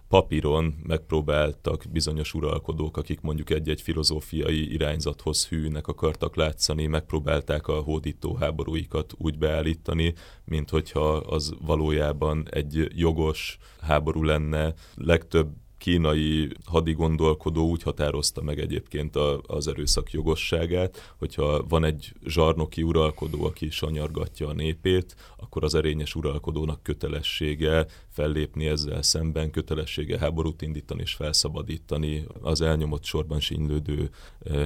[0.10, 8.36] papíron megpróbáltak bizonyos uralkodók, akik mondjuk egy-egy filozófiai irányzathoz hűnek akartak látszani, megpróbálták a hódító
[8.36, 10.14] háborúikat úgy beállítani,
[10.46, 14.74] mint hogyha az valójában egy jogos háború lenne.
[14.96, 22.84] Legtöbb kínai hadigondolkodó úgy határozta meg egyébként a, az erőszak jogosságát, hogyha van egy zsarnoki
[22.84, 27.86] uralkodó, aki sanyargatja a népét, akkor az erényes uralkodónak kötelessége
[28.18, 34.10] fellépni ezzel szemben, kötelessége háborút indítani és felszabadítani az elnyomott sorban sínylődő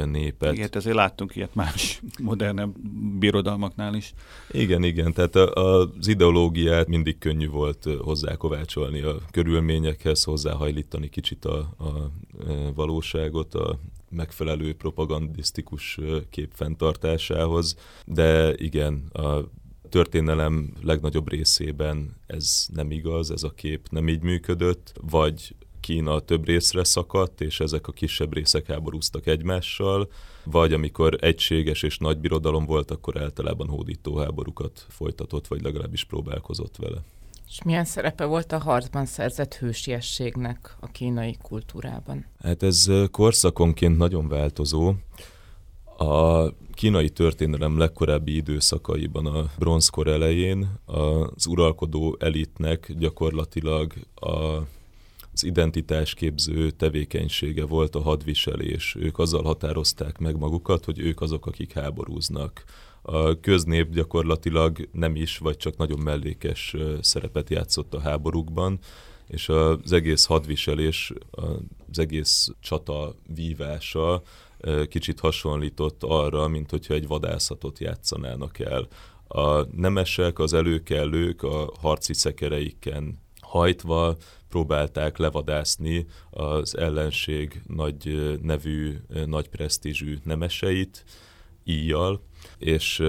[0.06, 0.54] népet.
[0.54, 2.80] Igen, ezért láttunk ilyet más modernebb
[3.20, 4.14] birodalmaknál is.
[4.52, 12.12] Igen, igen, tehát az ideológiát mindig könnyű volt hozzákovácsolni a körülményekhez, hozzáhajlítani kicsit a, a
[12.76, 13.80] valóságot, a
[14.10, 16.00] megfelelő propagandisztikus
[16.30, 17.76] kép fenntartásához,
[18.06, 19.44] de igen, a
[19.92, 26.46] történelem legnagyobb részében ez nem igaz, ez a kép nem így működött, vagy Kína több
[26.46, 30.12] részre szakadt, és ezek a kisebb részek háborúztak egymással,
[30.44, 36.76] vagy amikor egységes és nagy birodalom volt, akkor általában hódító háborúkat folytatott, vagy legalábbis próbálkozott
[36.78, 37.02] vele.
[37.48, 42.26] És milyen szerepe volt a harcban szerzett hősiességnek a kínai kultúrában?
[42.40, 44.94] Hát ez korszakonként nagyon változó.
[46.02, 54.62] A kínai történelem legkorábbi időszakaiban, a bronzkor elején az uralkodó elitnek gyakorlatilag a
[55.34, 58.96] az identitásképző tevékenysége volt a hadviselés.
[59.00, 62.64] Ők azzal határozták meg magukat, hogy ők azok, akik háborúznak.
[63.02, 68.80] A köznép gyakorlatilag nem is, vagy csak nagyon mellékes szerepet játszott a háborúkban,
[69.28, 71.14] és az egész hadviselés,
[71.90, 74.22] az egész csata vívása
[74.90, 78.88] kicsit hasonlított arra, mint hogyha egy vadászatot játszanának el.
[79.28, 84.18] A nemesek, az előkellők a harci szekereiken hajtva
[84.50, 91.06] próbálták levadászni az ellenség nagy nevű, nagy presztízsű nemeseit,
[91.64, 92.22] íjjal,
[92.58, 93.04] és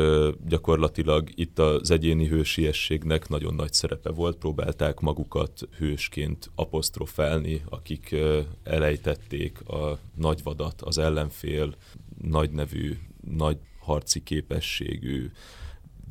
[0.46, 8.14] gyakorlatilag itt az egyéni hősiességnek nagyon nagy szerepe volt, próbálták magukat hősként apostrofálni, akik
[8.62, 11.74] elejtették a nagyvadat, az ellenfél
[12.22, 15.30] nagy nevű, nagy harci képességű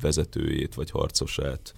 [0.00, 1.74] vezetőjét vagy harcosát.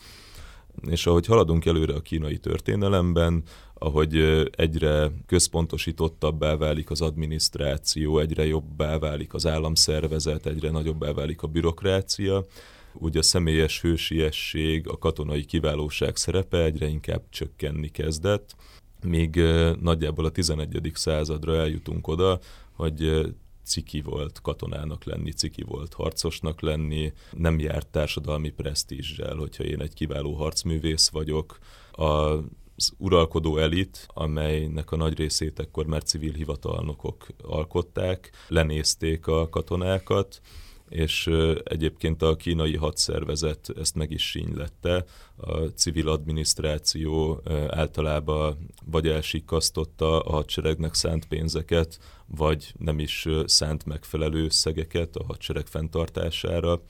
[0.88, 3.42] És ahogy haladunk előre a kínai történelemben,
[3.84, 4.16] ahogy
[4.56, 12.44] egyre központosítottabbá válik az adminisztráció, egyre jobbá válik az államszervezet, egyre nagyobbá válik a bürokrácia,
[12.92, 18.54] úgy a személyes hősiesség, a katonai kiválóság szerepe egyre inkább csökkenni kezdett,
[19.02, 19.40] míg
[19.80, 20.90] nagyjából a 11.
[20.94, 22.38] századra eljutunk oda,
[22.72, 29.80] hogy ciki volt katonának lenni, ciki volt harcosnak lenni, nem járt társadalmi presztízsel, hogyha én
[29.80, 31.58] egy kiváló harcművész vagyok.
[31.92, 32.38] A
[32.76, 40.40] az uralkodó elit, amelynek a nagy részét ekkor már civil hivatalnokok alkották, lenézték a katonákat,
[40.88, 41.30] és
[41.64, 45.04] egyébként a kínai hadszervezet ezt meg is sínylette.
[45.36, 54.44] A civil adminisztráció általában vagy elsikasztotta a hadseregnek szánt pénzeket, vagy nem is szánt megfelelő
[54.44, 56.82] összegeket a hadsereg fenntartására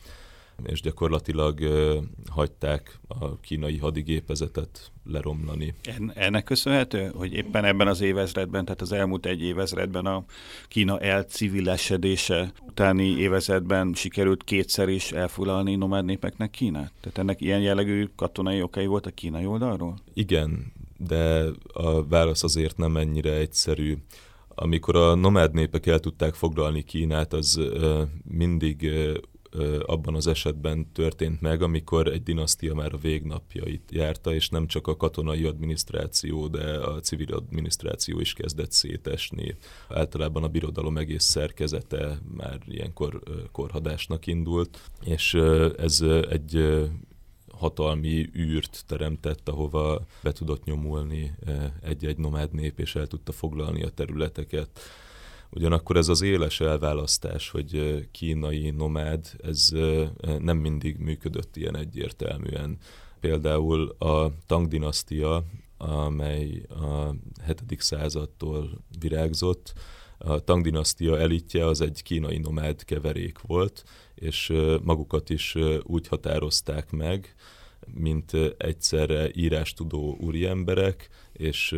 [0.63, 1.61] és gyakorlatilag
[2.31, 5.75] hagyták a kínai hadigépezetet leromlani.
[6.15, 10.25] Ennek köszönhető, hogy éppen ebben az évezredben, tehát az elmúlt egy évezredben a
[10.69, 16.93] Kína elcivilesedése utáni évezredben sikerült kétszer is elfoglalni nomád népeknek Kínát?
[17.01, 19.99] Tehát ennek ilyen jellegű katonai okai volt a kínai oldalról?
[20.15, 23.97] Igen, de a válasz azért nem ennyire egyszerű
[24.55, 27.61] amikor a nomád népek el tudták foglalni Kínát, az
[28.31, 28.91] mindig
[29.87, 34.87] abban az esetben történt meg, amikor egy dinasztia már a végnapjait járta, és nem csak
[34.87, 39.57] a katonai adminisztráció, de a civil adminisztráció is kezdett szétesni.
[39.89, 45.35] Általában a birodalom egész szerkezete már ilyenkor korhadásnak indult, és
[45.79, 46.01] ez
[46.31, 46.83] egy
[47.53, 51.35] hatalmi űrt teremtett, ahova be tudott nyomulni
[51.83, 54.81] egy-egy nomád nép, és el tudta foglalni a területeket.
[55.57, 59.69] Ugyanakkor ez az éles elválasztás, hogy kínai nomád, ez
[60.39, 62.79] nem mindig működött ilyen egyértelműen.
[63.21, 65.45] Például a Tang dinasztia,
[65.77, 67.15] amely a
[67.47, 67.63] 7.
[67.79, 69.73] századtól virágzott,
[70.19, 73.85] a Tang dinasztia elitje az egy kínai nomád keverék volt,
[74.15, 74.53] és
[74.83, 77.35] magukat is úgy határozták meg,
[77.95, 81.77] mint egyszerre írástudó úriemberek és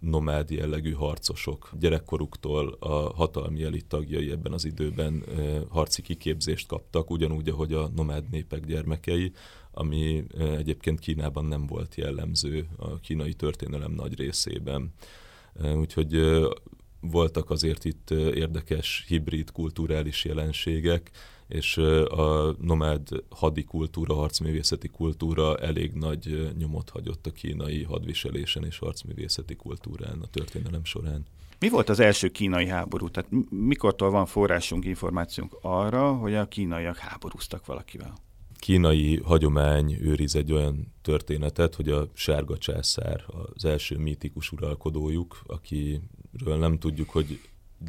[0.00, 1.70] nomád jellegű harcosok.
[1.78, 5.24] Gyerekkoruktól a hatalmi elit tagjai ebben az időben
[5.68, 9.32] harci kiképzést kaptak, ugyanúgy, ahogy a nomád népek gyermekei,
[9.70, 14.92] ami egyébként Kínában nem volt jellemző a kínai történelem nagy részében.
[15.74, 16.20] Úgyhogy
[17.00, 21.10] voltak azért itt érdekes hibrid kulturális jelenségek,
[21.48, 21.76] és
[22.08, 29.56] a nomád hadi kultúra, harcművészeti kultúra elég nagy nyomot hagyott a kínai hadviselésen és harcművészeti
[29.56, 31.26] kultúrán a történelem során.
[31.58, 33.08] Mi volt az első kínai háború?
[33.08, 38.14] Tehát mikortól van forrásunk, információnk arra, hogy a kínaiak háborúztak valakivel?
[38.58, 43.24] Kínai hagyomány őriz egy olyan történetet, hogy a sárga császár
[43.54, 47.40] az első mítikus uralkodójuk, akiről nem tudjuk, hogy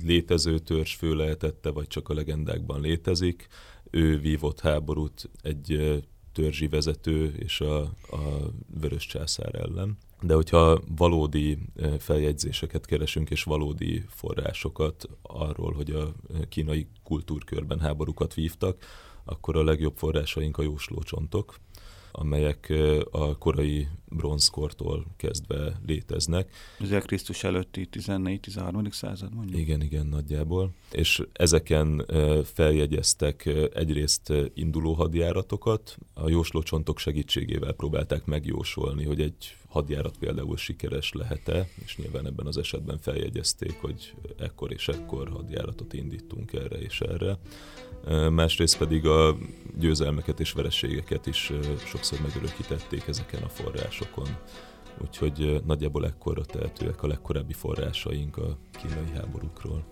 [0.04, 3.48] létező törzsfő lehetette, vagy csak a legendákban létezik.
[3.90, 9.98] Ő vívott háborút egy törzsi vezető és a, a vörös császár ellen.
[10.22, 11.58] De hogyha valódi
[12.00, 16.14] feljegyzéseket keresünk, és valódi forrásokat arról, hogy a
[16.50, 18.86] kínai kultúrkörben háborúkat vívtak,
[19.24, 21.56] akkor a legjobb forrásaink a jóslócsontok,
[22.16, 22.74] amelyek
[23.12, 26.52] a korai bronzkortól kezdve léteznek.
[26.80, 28.92] Ez Krisztus előtti 14-13.
[28.92, 29.60] század mondjuk?
[29.60, 30.72] Igen, igen, nagyjából.
[30.92, 32.06] És ezeken
[32.54, 41.70] feljegyeztek egyrészt induló hadjáratokat, a jóslócsontok segítségével próbálták megjósolni, hogy egy hadjárat például sikeres lehet-e,
[41.84, 47.38] és nyilván ebben az esetben feljegyezték, hogy ekkor és ekkor hadjáratot indítunk erre és erre
[48.32, 49.38] másrészt pedig a
[49.78, 51.52] győzelmeket és vereségeket is
[51.86, 54.28] sokszor megörökítették ezeken a forrásokon.
[55.02, 59.84] Úgyhogy nagyjából ekkora tehetőek a legkorábbi forrásaink a kínai háborúkról.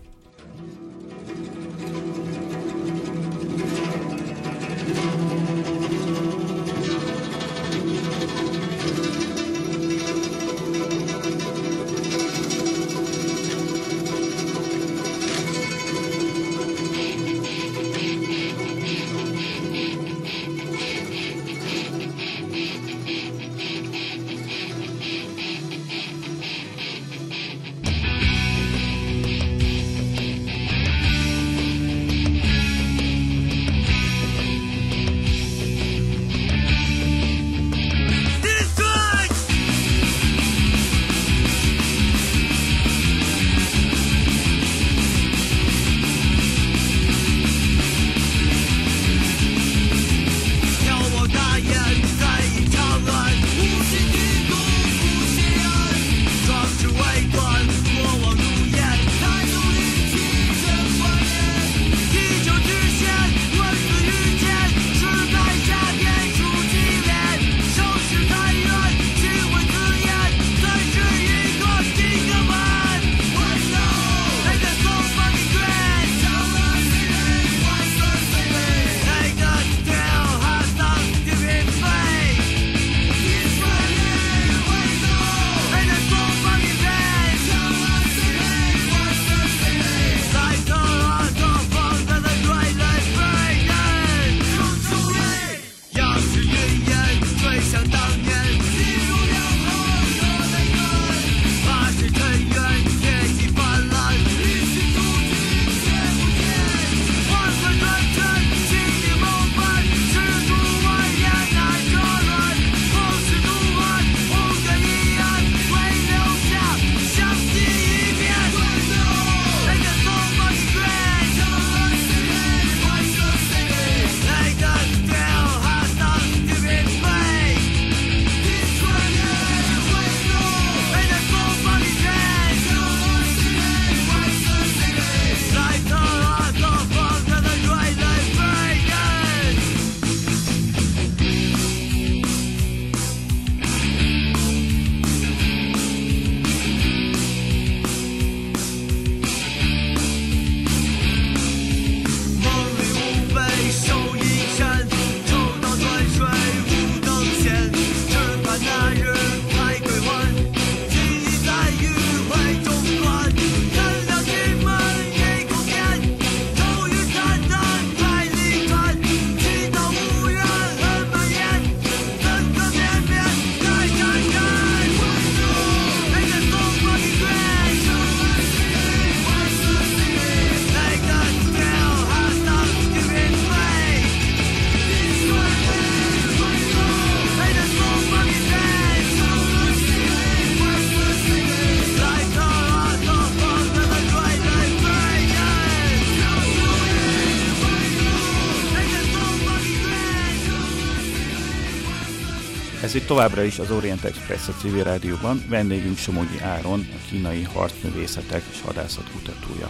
[203.13, 208.61] továbbra is az Orient Express a civil rádióban, vendégünk Somogyi Áron, a kínai harcművészetek és
[208.61, 209.69] hadászat kutatója.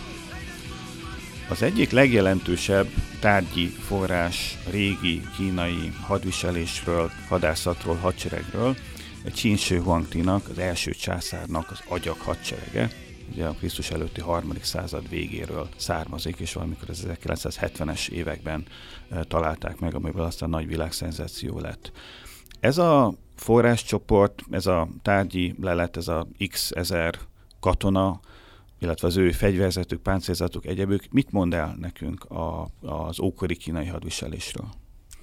[1.50, 2.88] Az egyik legjelentősebb
[3.20, 8.76] tárgyi forrás régi kínai hadviselésről, hadászatról, hadseregről,
[9.26, 12.89] a Qin Huangtinak, az első császárnak az agyak hadserege,
[13.32, 18.66] ugye a Krisztus előtti harmadik század végéről származik, és valamikor az 1970-es években
[19.10, 21.91] e, találták meg, amiből aztán nagy világszenzáció lett.
[22.60, 23.14] Ez a
[23.44, 27.20] forráscsoport, ez a tárgyi lelet, ez a x ezer
[27.60, 28.20] katona,
[28.80, 34.68] illetve az ő fegyverzetük, páncélzatuk, egyebük, mit mond el nekünk a, az ókori kínai hadviselésről?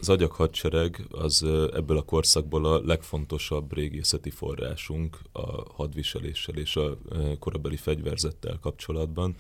[0.01, 1.43] Az agyak hadsereg az
[1.73, 6.99] ebből a korszakból a legfontosabb régészeti forrásunk a hadviseléssel és a
[7.39, 9.35] korabeli fegyverzettel kapcsolatban.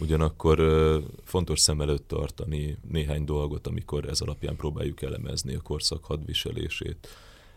[0.00, 0.58] Ugyanakkor
[1.24, 7.08] fontos szem előtt tartani néhány dolgot, amikor ez alapján próbáljuk elemezni a korszak hadviselését.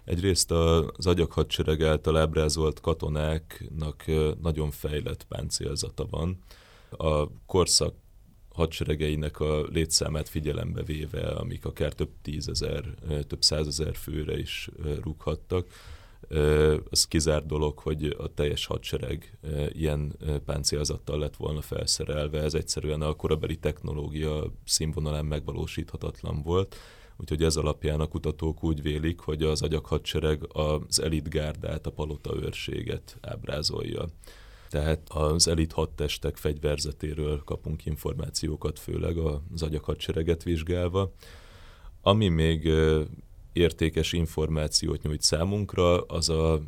[0.06, 4.06] Egyrészt az agyak hadsereg által ábrázolt katonáknak
[4.42, 6.38] nagyon fejlett páncélzata van.
[6.90, 7.94] A korszak
[8.50, 12.84] hadseregeinek a létszámát figyelembe véve, amik akár több tízezer,
[13.28, 14.70] több százezer főre is
[15.02, 15.68] rúghattak,
[16.90, 19.38] az kizár dolog, hogy a teljes hadsereg
[19.70, 22.42] ilyen páncélzattal lett volna felszerelve.
[22.42, 26.76] Ez egyszerűen a korabeli technológia színvonalán megvalósíthatatlan volt.
[27.18, 33.18] Úgyhogy ez alapján a kutatók úgy vélik, hogy az agyakhadsereg az elitgárdát, a palota őrséget
[33.22, 34.06] ábrázolja.
[34.70, 41.12] Tehát az elit hadtestek fegyverzetéről kapunk információkat, főleg az agyakhadsereget vizsgálva.
[42.02, 42.70] Ami még
[43.54, 46.62] értékes információt nyújt számunkra, az a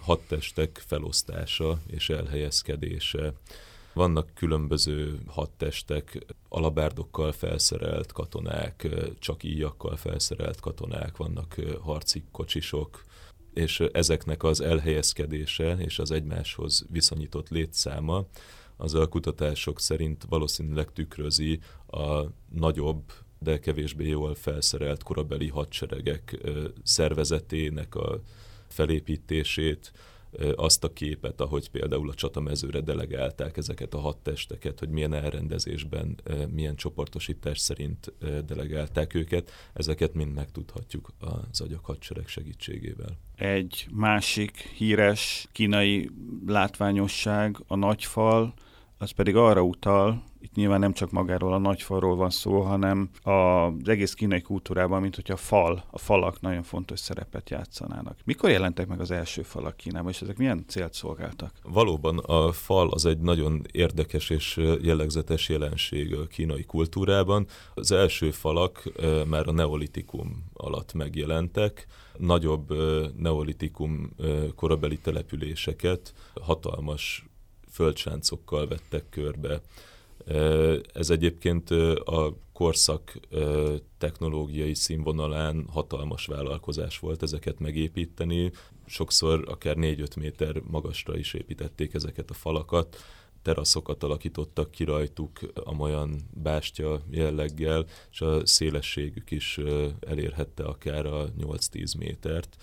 [0.00, 3.32] hadtestek felosztása és elhelyezkedése.
[3.92, 8.88] Vannak különböző hadtestek, alabárdokkal felszerelt katonák,
[9.18, 13.04] csak íjakkal felszerelt katonák, vannak harci kocsisok,
[13.54, 18.26] és ezeknek az elhelyezkedése és az egymáshoz viszonyított létszáma
[18.76, 26.38] az a kutatások szerint valószínűleg tükrözi a nagyobb, de kevésbé jól felszerelt korabeli hadseregek
[26.82, 28.20] szervezetének a
[28.68, 29.92] felépítését,
[30.56, 36.20] azt a képet, ahogy például a csatamezőre delegálták ezeket a hadtesteket, hogy milyen elrendezésben,
[36.52, 38.12] milyen csoportosítás szerint
[38.46, 43.18] delegálták őket, ezeket mind megtudhatjuk az agyak hadsereg segítségével.
[43.36, 46.10] Egy másik híres kínai
[46.46, 48.54] látványosság, a nagyfal,
[49.02, 53.88] az pedig arra utal, itt nyilván nem csak magáról a nagyfalról van szó, hanem az
[53.88, 58.18] egész kínai kultúrában, mint hogy a fal, a falak nagyon fontos szerepet játszanának.
[58.24, 61.52] Mikor jelentek meg az első falak Kínában, és ezek milyen célt szolgáltak?
[61.62, 67.46] Valóban a fal az egy nagyon érdekes és jellegzetes jelenség a kínai kultúrában.
[67.74, 68.92] Az első falak
[69.26, 71.86] már a neolitikum alatt megjelentek,
[72.18, 72.74] nagyobb
[73.16, 74.10] neolitikum
[74.54, 77.29] korabeli településeket hatalmas
[77.70, 79.60] földcsáncokkal vettek körbe.
[80.92, 81.70] Ez egyébként
[82.04, 83.20] a korszak
[83.98, 88.52] technológiai színvonalán hatalmas vállalkozás volt ezeket megépíteni.
[88.86, 92.96] Sokszor akár 4-5 méter magasra is építették ezeket a falakat,
[93.42, 99.60] teraszokat alakítottak ki rajtuk amolyan bástya jelleggel, és a szélességük is
[100.00, 102.56] elérhette akár a 8-10 métert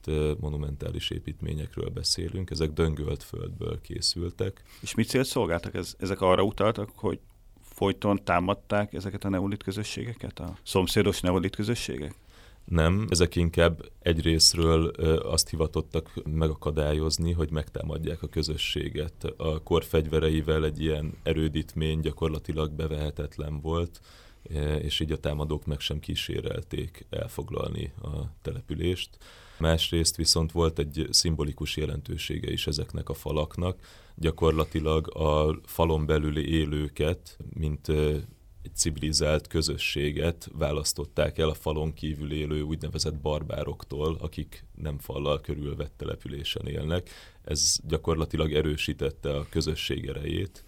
[0.00, 4.62] tehát monumentális építményekről beszélünk, ezek döngölt földből készültek.
[4.80, 5.74] És mit célt szolgáltak?
[5.74, 7.18] Ez, ezek arra utaltak, hogy
[7.62, 12.14] folyton támadták ezeket a neolit közösségeket, a szomszédos neolit közösségek?
[12.64, 14.86] Nem, ezek inkább egyrésztről
[15.18, 19.24] azt hivatottak megakadályozni, hogy megtámadják a közösséget.
[19.36, 24.00] A kor fegyvereivel egy ilyen erődítmény gyakorlatilag bevehetetlen volt,
[24.82, 28.08] és így a támadók meg sem kísérelték elfoglalni a
[28.42, 29.18] települést.
[29.58, 33.78] Másrészt viszont volt egy szimbolikus jelentősége is ezeknek a falaknak.
[34.14, 37.88] Gyakorlatilag a falon belüli élőket, mint
[38.62, 45.92] egy civilizált közösséget választották el a falon kívül élő úgynevezett barbároktól, akik nem fallal körülvett
[45.96, 47.10] településen élnek.
[47.44, 50.64] Ez gyakorlatilag erősítette a közösség erejét,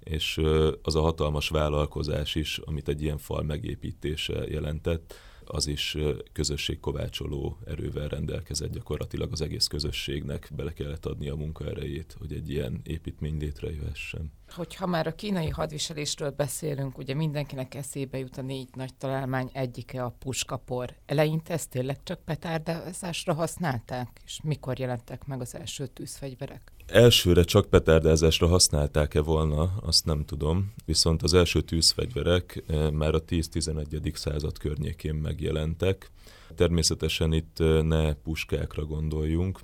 [0.00, 0.40] és
[0.82, 5.14] az a hatalmas vállalkozás is, amit egy ilyen fal megépítése jelentett,
[5.52, 5.96] az is
[6.32, 12.80] közösségkovácsoló erővel rendelkezett gyakorlatilag az egész közösségnek bele kellett adni a munkaerejét, hogy egy ilyen
[12.84, 14.32] építmény létrejöhessen.
[14.48, 20.04] Hogyha már a kínai hadviselésről beszélünk, ugye mindenkinek eszébe jut a négy nagy találmány egyike
[20.04, 20.94] a puskapor.
[21.06, 24.20] Eleinte ezt tényleg csak petárdázásra használták?
[24.24, 26.72] És mikor jelentek meg az első tűzfegyverek?
[26.92, 33.24] Elsőre csak petárdázásra használták-e volna, azt nem tudom, viszont az első tűzfegyverek eh, már a
[33.24, 34.14] 10-11.
[34.14, 36.10] század környékén megjelentek.
[36.54, 39.60] Természetesen itt eh, ne puskákra gondoljunk,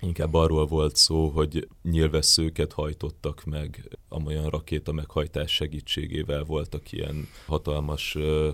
[0.00, 8.14] Inkább arról volt szó, hogy nyilvesszőket hajtottak meg, amolyan rakéta meghajtás segítségével voltak ilyen hatalmas
[8.14, 8.50] ö,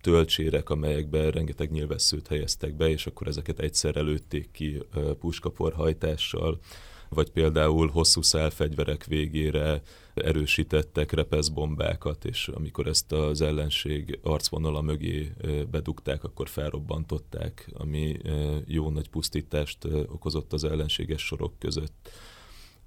[0.00, 4.82] töltsérek, amelyekben rengeteg nyilvesszőt helyeztek be, és akkor ezeket egyszer előtték ki
[5.20, 6.60] puskaporhajtással
[7.08, 9.82] vagy például hosszú szálfegyverek végére
[10.14, 15.32] erősítettek repeszbombákat, és amikor ezt az ellenség arcvonala mögé
[15.70, 18.16] bedugták, akkor felrobbantották, ami
[18.66, 22.10] jó nagy pusztítást okozott az ellenséges sorok között.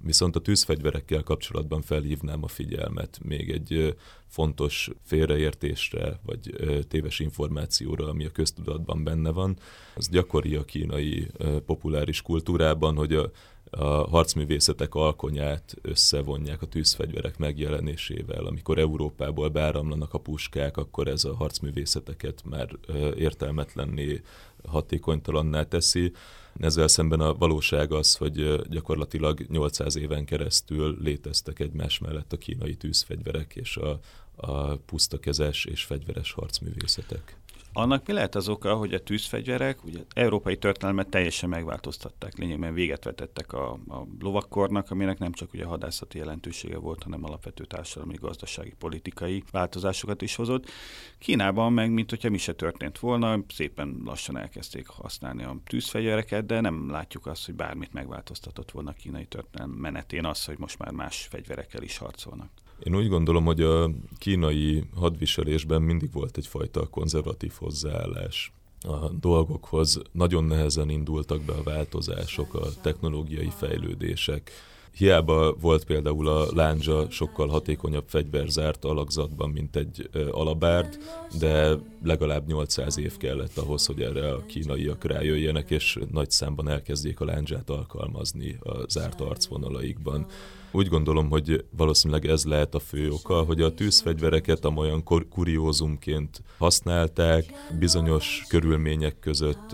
[0.02, 3.96] Viszont a tűzfegyverekkel kapcsolatban felhívnám a figyelmet még egy
[4.26, 6.54] fontos félreértésre, vagy
[6.88, 9.58] téves információra, ami a köztudatban benne van.
[9.94, 11.26] Az gyakori a kínai
[11.66, 13.30] populáris kultúrában, hogy a
[13.70, 18.44] a harcművészetek alkonyát összevonják a tűzfegyverek megjelenésével.
[18.44, 22.68] Amikor Európából beáramlanak a puskák, akkor ez a harcművészeteket már
[23.16, 24.22] értelmetlenné,
[24.64, 26.12] hatékonytalanná teszi.
[26.60, 32.74] Ezzel szemben a valóság az, hogy gyakorlatilag 800 éven keresztül léteztek egymás mellett a kínai
[32.74, 34.00] tűzfegyverek és a,
[34.36, 37.39] a pusztakezes és fegyveres harcművészetek.
[37.72, 43.04] Annak mi lehet az oka, hogy a tűzfegyverek ugye európai történelmet teljesen megváltoztatták, lényegben véget
[43.04, 48.74] vetettek a, a lovakkornak, aminek nem csak ugye hadászati jelentősége volt, hanem alapvető társadalmi, gazdasági,
[48.78, 50.70] politikai változásokat is hozott.
[51.18, 56.60] Kínában meg, mint hogyha mi se történt volna, szépen lassan elkezdték használni a tűzfegyvereket, de
[56.60, 60.92] nem látjuk azt, hogy bármit megváltoztatott volna a kínai történelem menetén az, hogy most már
[60.92, 62.50] más fegyverekkel is harcolnak.
[62.82, 68.52] Én úgy gondolom, hogy a kínai hadviselésben mindig volt egyfajta konzervatív hozzáállás
[68.82, 70.00] a dolgokhoz.
[70.12, 74.50] Nagyon nehezen indultak be a változások, a technológiai fejlődések.
[74.96, 80.98] Hiába volt például a lándzsa sokkal hatékonyabb fegyverzárt alakzatban, mint egy alabárd,
[81.38, 87.20] de legalább 800 év kellett ahhoz, hogy erre a kínaiak rájöjjenek, és nagy számban elkezdjék
[87.20, 90.26] a lándzsát alkalmazni a zárt arcvonalaikban.
[90.72, 97.44] Úgy gondolom, hogy valószínűleg ez lehet a fő oka, hogy a tűzfegyvereket amolyan kuriózumként használták,
[97.78, 99.72] bizonyos körülmények között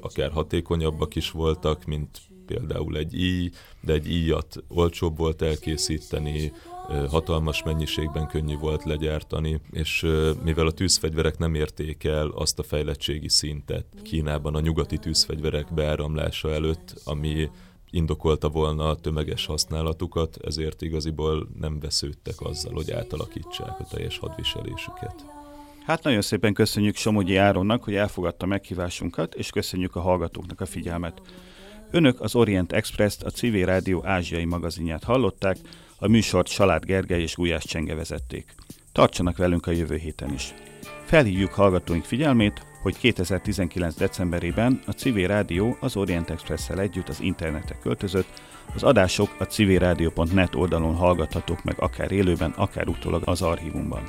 [0.00, 6.52] akár hatékonyabbak is voltak, mint például egy íj, de egy íjat olcsóbb volt elkészíteni,
[7.08, 10.06] hatalmas mennyiségben könnyű volt legyártani, és
[10.44, 16.52] mivel a tűzfegyverek nem érték el azt a fejlettségi szintet Kínában a nyugati tűzfegyverek beáramlása
[16.52, 17.50] előtt, ami
[17.90, 25.24] indokolta volna a tömeges használatukat, ezért igaziból nem vesződtek azzal, hogy átalakítsák a teljes hadviselésüket.
[25.84, 31.20] Hát nagyon szépen köszönjük Somogyi Áronnak, hogy elfogadta meghívásunkat, és köszönjük a hallgatóknak a figyelmet.
[31.90, 35.56] Önök az Orient Express-t, a Civil Rádió ázsiai magazinját hallották,
[35.98, 38.54] a műsort Salád Gergely és Gulyás Csenge vezették.
[38.92, 40.54] Tartsanak velünk a jövő héten is.
[41.04, 43.94] Felhívjuk hallgatóink figyelmét, hogy 2019.
[43.94, 48.42] decemberében a Civil Rádió az Orient express együtt az internetre költözött,
[48.74, 54.02] az adások a civilradio.net oldalon hallgathatók meg akár élőben, akár utólag az archívumban.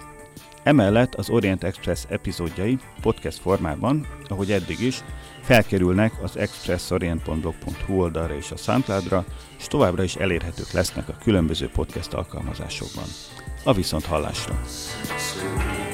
[0.64, 5.04] Emellett az Orient Express epizódjai podcast formában, ahogy eddig is,
[5.48, 9.26] felkerülnek az expressorient.blog.hu oldalra és a soundcloud
[9.58, 13.08] és továbbra is elérhetők lesznek a különböző podcast alkalmazásokban.
[13.64, 14.60] A viszont hallásra!
[15.18, 15.88] Sweet.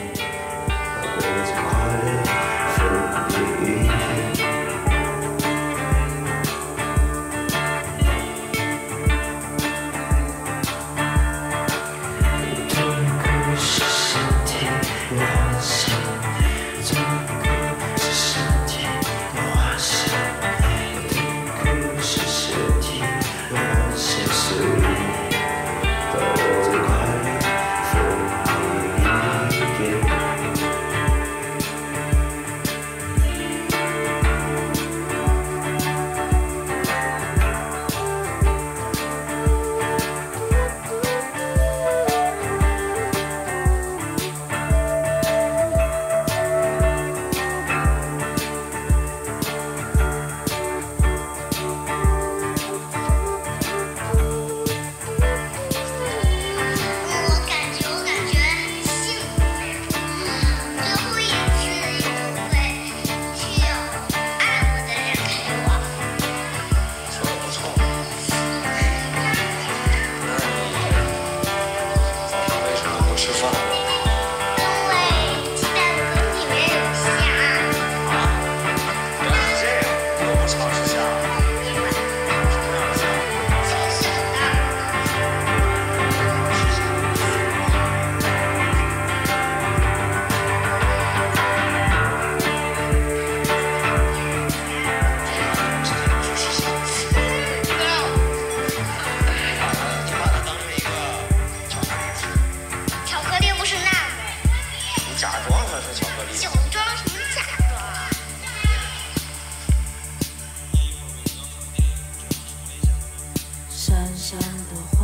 [114.24, 115.04] 上的花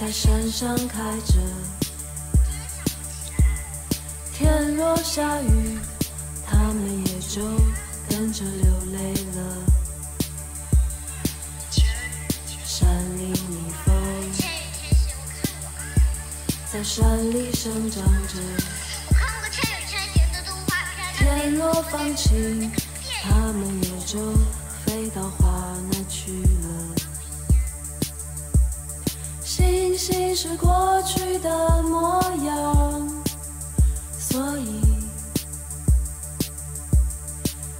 [0.00, 1.34] 在山上开着，
[4.32, 5.78] 天若下雨，
[6.46, 7.42] 它们也就
[8.08, 9.38] 跟着流泪了。
[12.64, 12.88] 山
[13.18, 13.94] 里蜜蜂
[16.72, 18.38] 在山里生长着，
[21.18, 22.72] 天若放晴，
[23.24, 24.59] 它们也就飞
[25.14, 26.94] 到花那去了。
[29.42, 33.08] 星星是过去的模样，
[34.18, 34.80] 所以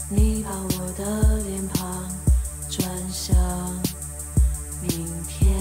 [0.09, 2.09] 你把我的脸庞
[2.69, 3.37] 转向
[4.83, 5.57] 明天。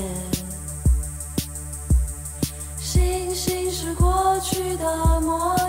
[2.78, 5.69] 星星是过去的模样，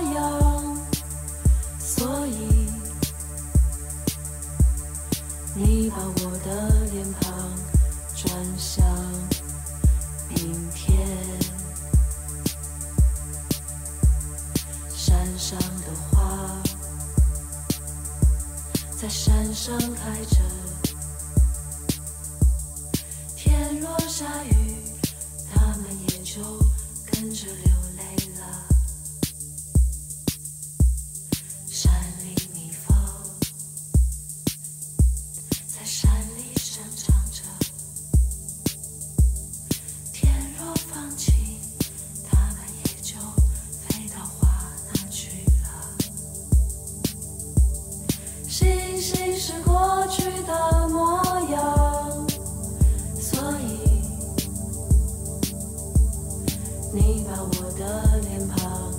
[56.93, 58.93] 你把我的脸庞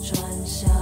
[0.00, 0.81] 转向